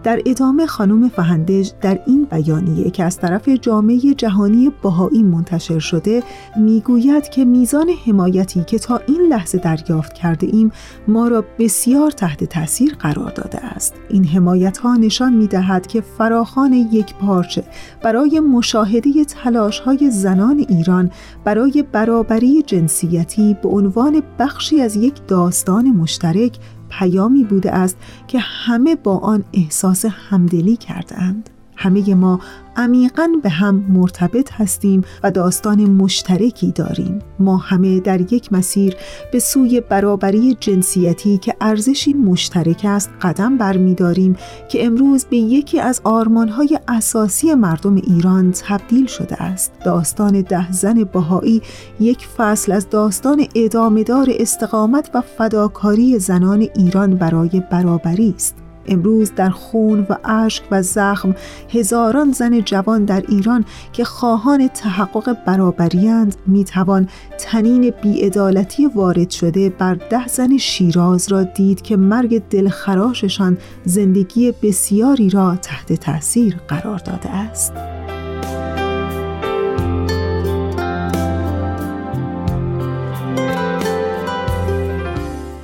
در 0.03 0.21
ادامه 0.25 0.65
خانم 0.65 1.09
فهندج 1.09 1.71
در 1.81 1.99
این 2.07 2.27
بیانیه 2.31 2.89
که 2.91 3.03
از 3.03 3.17
طرف 3.17 3.49
جامعه 3.49 4.13
جهانی 4.13 4.71
بهایی 4.83 5.23
منتشر 5.23 5.79
شده 5.79 6.23
می‌گوید 6.57 7.29
که 7.29 7.45
میزان 7.45 7.89
حمایتی 8.05 8.63
که 8.63 8.79
تا 8.79 9.01
این 9.07 9.21
لحظه 9.21 9.57
دریافت 9.57 10.13
کرده 10.13 10.47
ایم 10.47 10.71
ما 11.07 11.27
را 11.27 11.43
بسیار 11.59 12.11
تحت 12.11 12.43
تاثیر 12.43 12.95
قرار 12.99 13.31
داده 13.31 13.65
است. 13.65 13.93
این 14.09 14.25
حمایت 14.25 14.77
ها 14.77 14.95
نشان 14.95 15.33
می 15.33 15.47
دهد 15.47 15.87
که 15.87 16.01
فراخان 16.01 16.73
یک 16.73 17.15
پارچه 17.15 17.63
برای 18.03 18.39
مشاهده 18.39 19.25
تلاش 19.25 19.79
های 19.79 20.09
زنان 20.11 20.65
ایران 20.69 21.11
برای 21.43 21.83
برابری 21.91 22.61
جنسیتی 22.61 23.57
به 23.63 23.69
عنوان 23.69 24.23
بخشی 24.39 24.81
از 24.81 24.95
یک 24.95 25.27
داستان 25.27 25.89
مشترک 25.89 26.57
پیامی 26.91 27.43
بوده 27.43 27.71
است 27.71 27.97
که 28.27 28.39
همه 28.39 28.95
با 28.95 29.17
آن 29.17 29.43
احساس 29.53 30.05
همدلی 30.05 30.75
کردند. 30.75 31.49
همه 31.81 32.15
ما 32.15 32.39
عمیقا 32.75 33.29
به 33.43 33.49
هم 33.49 33.85
مرتبط 33.89 34.51
هستیم 34.53 35.03
و 35.23 35.31
داستان 35.31 35.81
مشترکی 35.81 36.71
داریم. 36.71 37.19
ما 37.39 37.57
همه 37.57 37.99
در 37.99 38.33
یک 38.33 38.53
مسیر 38.53 38.95
به 39.31 39.39
سوی 39.39 39.81
برابری 39.81 40.57
جنسیتی 40.59 41.37
که 41.37 41.55
ارزشی 41.61 42.13
مشترک 42.13 42.81
است 42.83 43.09
قدم 43.21 43.57
برمیداریم 43.57 44.35
که 44.69 44.85
امروز 44.85 45.25
به 45.25 45.37
یکی 45.37 45.79
از 45.79 46.01
آرمانهای 46.03 46.79
اساسی 46.87 47.53
مردم 47.53 47.95
ایران 47.95 48.51
تبدیل 48.51 49.05
شده 49.05 49.43
است. 49.43 49.71
داستان 49.85 50.41
ده 50.41 50.71
زن 50.71 51.03
بهایی 51.03 51.61
یک 51.99 52.27
فصل 52.27 52.71
از 52.71 52.89
داستان 52.89 53.45
ادامهدار 53.55 54.27
استقامت 54.39 55.09
و 55.13 55.21
فداکاری 55.21 56.19
زنان 56.19 56.67
ایران 56.75 57.15
برای 57.15 57.63
برابری 57.71 58.33
است. 58.35 58.60
امروز 58.85 59.31
در 59.35 59.49
خون 59.49 60.07
و 60.09 60.29
اشک 60.29 60.63
و 60.71 60.81
زخم 60.81 61.35
هزاران 61.69 62.31
زن 62.31 62.61
جوان 62.61 63.05
در 63.05 63.23
ایران 63.29 63.65
که 63.93 64.03
خواهان 64.03 64.67
تحقق 64.67 65.37
برابریند 65.45 66.35
می‌توان 66.47 67.07
تنین 67.37 67.93
بیعدالتی 68.01 68.87
وارد 68.87 69.29
شده 69.29 69.69
بر 69.69 69.93
ده 69.93 70.27
زن 70.27 70.57
شیراز 70.57 71.31
را 71.31 71.43
دید 71.43 71.81
که 71.81 71.97
مرگ 71.97 72.41
دلخراششان 72.49 73.57
زندگی 73.85 74.53
بسیاری 74.63 75.29
را 75.29 75.55
تحت 75.55 75.93
تاثیر 75.93 76.55
قرار 76.67 76.97
داده 76.97 77.29
است. 77.29 78.00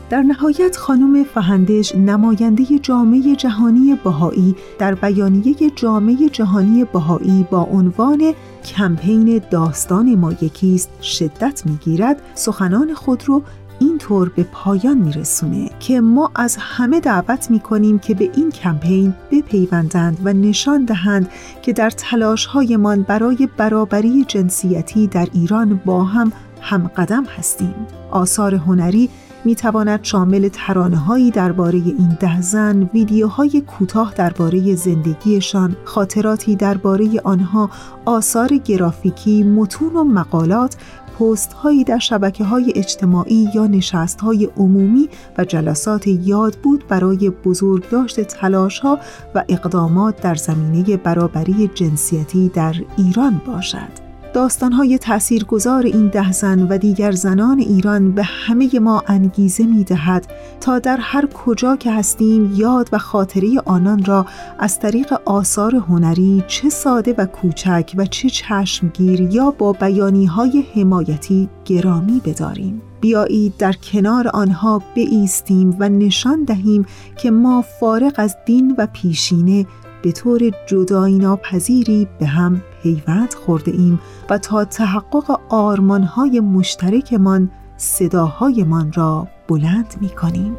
در 0.10 0.22
نهایت 0.22 0.78
خانم 0.78 1.24
فهندش 1.24 1.96
نماینده 1.96 2.80
جامعه 2.80 3.36
جهانی 3.36 3.96
بهایی 4.04 4.56
در 4.80 4.96
بیانیه 4.96 5.56
جامعه 5.76 6.30
جهانی 6.30 6.86
بهایی 6.86 7.46
با 7.52 7.62
عنوان 7.62 8.34
کمپین 8.66 9.42
داستان 9.52 10.16
ما 10.16 10.34
یکیست 10.42 11.04
شدت 11.04 11.64
می‌گیرد 11.66 12.22
سخنان 12.36 12.94
خود 12.94 13.24
رو 13.26 13.44
اینطور 13.80 14.30
به 14.30 14.44
پایان 14.44 14.98
میرسونه 14.98 15.70
که 15.80 16.02
ما 16.02 16.32
از 16.36 16.58
همه 16.60 17.00
دعوت 17.00 17.52
می‌کنیم 17.52 18.00
که 18.00 18.14
به 18.14 18.30
این 18.36 18.52
کمپین 18.52 19.14
بپیوندند 19.32 20.18
و 20.24 20.34
نشان 20.34 20.86
دهند 20.86 21.30
که 21.62 21.74
در 21.74 21.90
تلاشهایمان 21.90 23.02
برای 23.02 23.50
برابری 23.58 24.26
جنسیتی 24.28 25.08
در 25.08 25.28
ایران 25.34 25.82
با 25.86 26.04
هم 26.04 26.32
هم 26.62 26.88
قدم 26.88 27.26
هستیم. 27.26 27.76
آثار 28.12 28.56
هنری 28.56 29.10
می 29.48 29.56
تواند 29.56 30.04
شامل 30.04 30.48
ترانه 30.48 30.98
هایی 30.98 31.32
درباره 31.32 31.78
این 31.78 32.18
ده 32.20 32.42
زن، 32.42 32.90
ویدیوهای 32.94 33.62
کوتاه 33.62 34.14
درباره 34.18 34.76
زندگیشان، 34.76 35.76
خاطراتی 35.84 36.56
درباره 36.56 37.22
آنها، 37.24 37.70
آثار 38.06 38.48
گرافیکی، 38.48 39.44
متون 39.44 39.94
و 39.94 40.04
مقالات 40.04 40.78
پست 41.20 41.54
هایی 41.54 41.84
در 41.84 42.00
شبکه 42.00 42.44
های 42.44 42.74
اجتماعی 42.76 43.50
یا 43.56 43.68
نشست 43.68 44.22
های 44.22 44.50
عمومی 44.58 45.10
و 45.38 45.44
جلسات 45.44 46.08
یاد 46.08 46.56
بود 46.64 46.88
برای 46.88 47.30
بزرگداشت 47.30 48.22
تلاش 48.22 48.80
ها 48.80 49.00
و 49.36 49.44
اقدامات 49.50 50.22
در 50.22 50.36
زمینه 50.36 50.98
برابری 50.98 51.68
جنسیتی 51.68 52.50
در 52.50 52.76
ایران 52.98 53.42
باشد. 53.46 54.07
داستانهای 54.34 54.98
تأثیرگذار 54.98 55.84
این 55.84 56.08
ده 56.08 56.32
زن 56.32 56.68
و 56.68 56.78
دیگر 56.78 57.12
زنان 57.12 57.60
ایران 57.60 58.12
به 58.12 58.24
همه 58.24 58.80
ما 58.80 59.04
انگیزه 59.08 59.66
می 59.66 59.84
دهد 59.84 60.28
تا 60.62 60.80
در 60.80 60.98
هر 61.02 61.26
کجا 61.26 61.76
که 61.76 61.92
هستیم 61.92 62.54
یاد 62.56 62.90
و 62.92 62.98
خاطره 62.98 63.50
آنان 63.66 64.06
را 64.06 64.26
از 64.60 64.80
طریق 64.80 65.14
آثار 65.26 65.76
هنری 65.76 66.44
چه 66.48 66.70
ساده 66.70 67.16
و 67.18 67.26
کوچک 67.26 67.94
و 67.98 68.06
چه 68.06 68.30
چشمگیر 68.30 69.22
یا 69.22 69.52
با 69.52 69.74
بیانی 69.74 70.26
های 70.26 70.66
حمایتی 70.76 71.50
گرامی 71.66 72.22
بداریم. 72.26 72.82
بیایید 73.02 73.58
در 73.58 73.74
کنار 73.74 74.28
آنها 74.28 74.82
بایستیم 74.96 75.76
و 75.80 75.90
نشان 75.90 76.44
دهیم 76.44 76.86
که 77.18 77.32
ما 77.32 77.62
فارغ 77.80 78.14
از 78.18 78.36
دین 78.46 78.76
و 78.78 78.88
پیشینه 78.94 79.66
به 80.02 80.12
طور 80.12 80.52
جدایی 80.68 81.18
ناپذیری 81.18 82.08
به 82.20 82.26
هم 82.26 82.62
پیوند 82.88 83.34
خورده 83.34 83.72
ایم 83.72 84.00
و 84.30 84.38
تا 84.38 84.66
تحقق 84.66 85.40
آرمانهای 85.50 86.40
مشترکمان 86.40 87.52
صداهایمان 87.78 88.94
را 88.94 89.28
بلند 89.48 89.96
می 90.02 90.10
کنیم. 90.10 90.58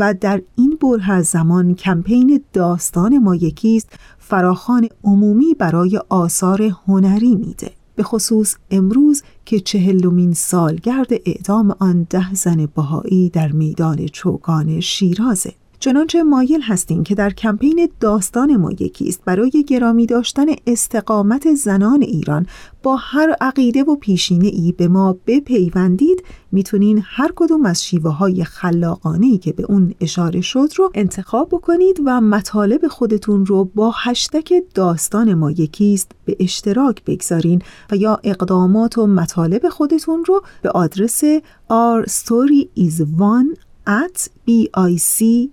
و 0.00 0.14
در 0.14 0.42
این 0.56 0.78
بره 0.80 1.10
از 1.10 1.26
زمان 1.26 1.74
کمپین 1.74 2.44
داستان 2.52 3.18
ما 3.18 3.34
یکیست 3.34 3.92
فراخان 4.18 4.88
عمومی 5.04 5.54
برای 5.54 6.00
آثار 6.08 6.62
هنری 6.86 7.34
میده 7.34 7.70
به 7.98 8.04
خصوص 8.04 8.56
امروز 8.70 9.22
که 9.48 9.60
چهلمین 9.60 10.32
سالگرد 10.32 11.08
اعدام 11.26 11.76
آن 11.78 12.06
ده 12.10 12.34
زن 12.34 12.66
بهایی 12.66 13.30
در 13.30 13.52
میدان 13.52 14.06
چوگان 14.06 14.80
شیرازه. 14.80 15.52
چنانچه 15.80 16.22
مایل 16.22 16.62
هستیم 16.62 17.04
که 17.04 17.14
در 17.14 17.30
کمپین 17.30 17.88
داستان 18.00 18.56
ما 18.56 18.72
یکیست 18.72 19.20
برای 19.24 19.64
گرامی 19.68 20.06
داشتن 20.06 20.46
استقامت 20.66 21.54
زنان 21.54 22.02
ایران 22.02 22.46
با 22.88 22.96
هر 22.96 23.36
عقیده 23.40 23.82
و 23.82 23.96
پیشینه 23.96 24.46
ای 24.46 24.72
به 24.72 24.88
ما 24.88 25.16
بپیوندید 25.26 26.24
می‌تونین 26.52 27.02
هر 27.04 27.32
کدوم 27.36 27.66
از 27.66 27.84
شیوه 27.84 28.10
های 28.10 28.44
خلاقانه 28.44 29.38
که 29.38 29.52
به 29.52 29.62
اون 29.62 29.94
اشاره 30.00 30.40
شد 30.40 30.68
رو 30.76 30.90
انتخاب 30.94 31.48
بکنید 31.48 32.00
و 32.06 32.20
مطالب 32.20 32.88
خودتون 32.88 33.46
رو 33.46 33.64
با 33.64 33.92
هشتک 33.96 34.52
داستان 34.74 35.34
ما 35.34 35.50
یکیست 35.50 36.12
به 36.24 36.36
اشتراک 36.40 37.04
بگذارین 37.04 37.62
و 37.90 37.96
یا 37.96 38.20
اقدامات 38.24 38.98
و 38.98 39.06
مطالب 39.06 39.68
خودتون 39.68 40.24
رو 40.24 40.42
به 40.62 40.70
آدرس 40.70 41.24
our 41.70 42.06
at 43.86 44.28
bic 44.46 45.48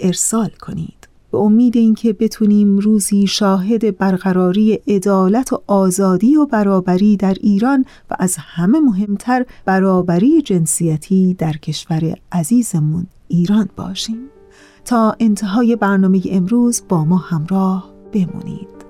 ارسال 0.00 0.50
کنید. 0.60 1.01
به 1.32 1.38
امید 1.38 1.76
اینکه 1.76 2.12
بتونیم 2.12 2.78
روزی 2.78 3.26
شاهد 3.26 3.98
برقراری 3.98 4.78
عدالت 4.88 5.52
و 5.52 5.62
آزادی 5.66 6.36
و 6.36 6.46
برابری 6.46 7.16
در 7.16 7.36
ایران 7.40 7.84
و 8.10 8.16
از 8.18 8.36
همه 8.38 8.80
مهمتر 8.80 9.46
برابری 9.64 10.42
جنسیتی 10.42 11.34
در 11.34 11.52
کشور 11.52 12.14
عزیزمون 12.32 13.06
ایران 13.28 13.68
باشیم. 13.76 14.18
تا 14.84 15.16
انتهای 15.20 15.76
برنامه 15.76 16.22
امروز 16.30 16.82
با 16.88 17.04
ما 17.04 17.16
همراه 17.16 17.90
بمونید. 18.12 18.81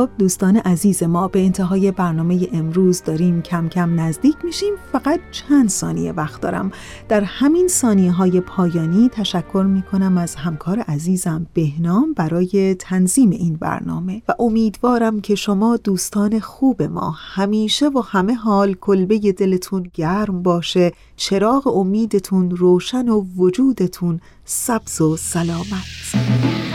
خب 0.00 0.10
دوستان 0.18 0.56
عزیز 0.56 1.02
ما 1.02 1.28
به 1.28 1.44
انتهای 1.44 1.90
برنامه 1.90 2.48
امروز 2.52 3.02
داریم 3.02 3.42
کم 3.42 3.68
کم 3.68 4.00
نزدیک 4.00 4.36
میشیم. 4.44 4.74
فقط 4.92 5.20
چند 5.30 5.68
ثانیه 5.68 6.12
وقت 6.12 6.40
دارم. 6.40 6.72
در 7.08 7.20
همین 7.20 7.68
ثانیه 7.68 8.12
های 8.12 8.40
پایانی 8.40 9.08
تشکر 9.08 9.66
می‌کنم 9.68 10.18
از 10.18 10.34
همکار 10.34 10.78
عزیزم 10.78 11.46
بهنام 11.54 12.12
برای 12.12 12.74
تنظیم 12.74 13.30
این 13.30 13.56
برنامه 13.56 14.22
و 14.28 14.34
امیدوارم 14.38 15.20
که 15.20 15.34
شما 15.34 15.76
دوستان 15.76 16.40
خوب 16.40 16.82
ما 16.82 17.10
همیشه 17.10 17.88
و 17.88 18.02
همه 18.06 18.34
حال 18.34 18.74
کلبه 18.74 19.18
دلتون 19.18 19.90
گرم 19.94 20.42
باشه 20.42 20.92
چراغ 21.16 21.66
امیدتون 21.66 22.50
روشن 22.50 23.08
و 23.08 23.24
وجودتون 23.36 24.20
سبز 24.44 25.00
و 25.00 25.16
سلامت. 25.16 26.69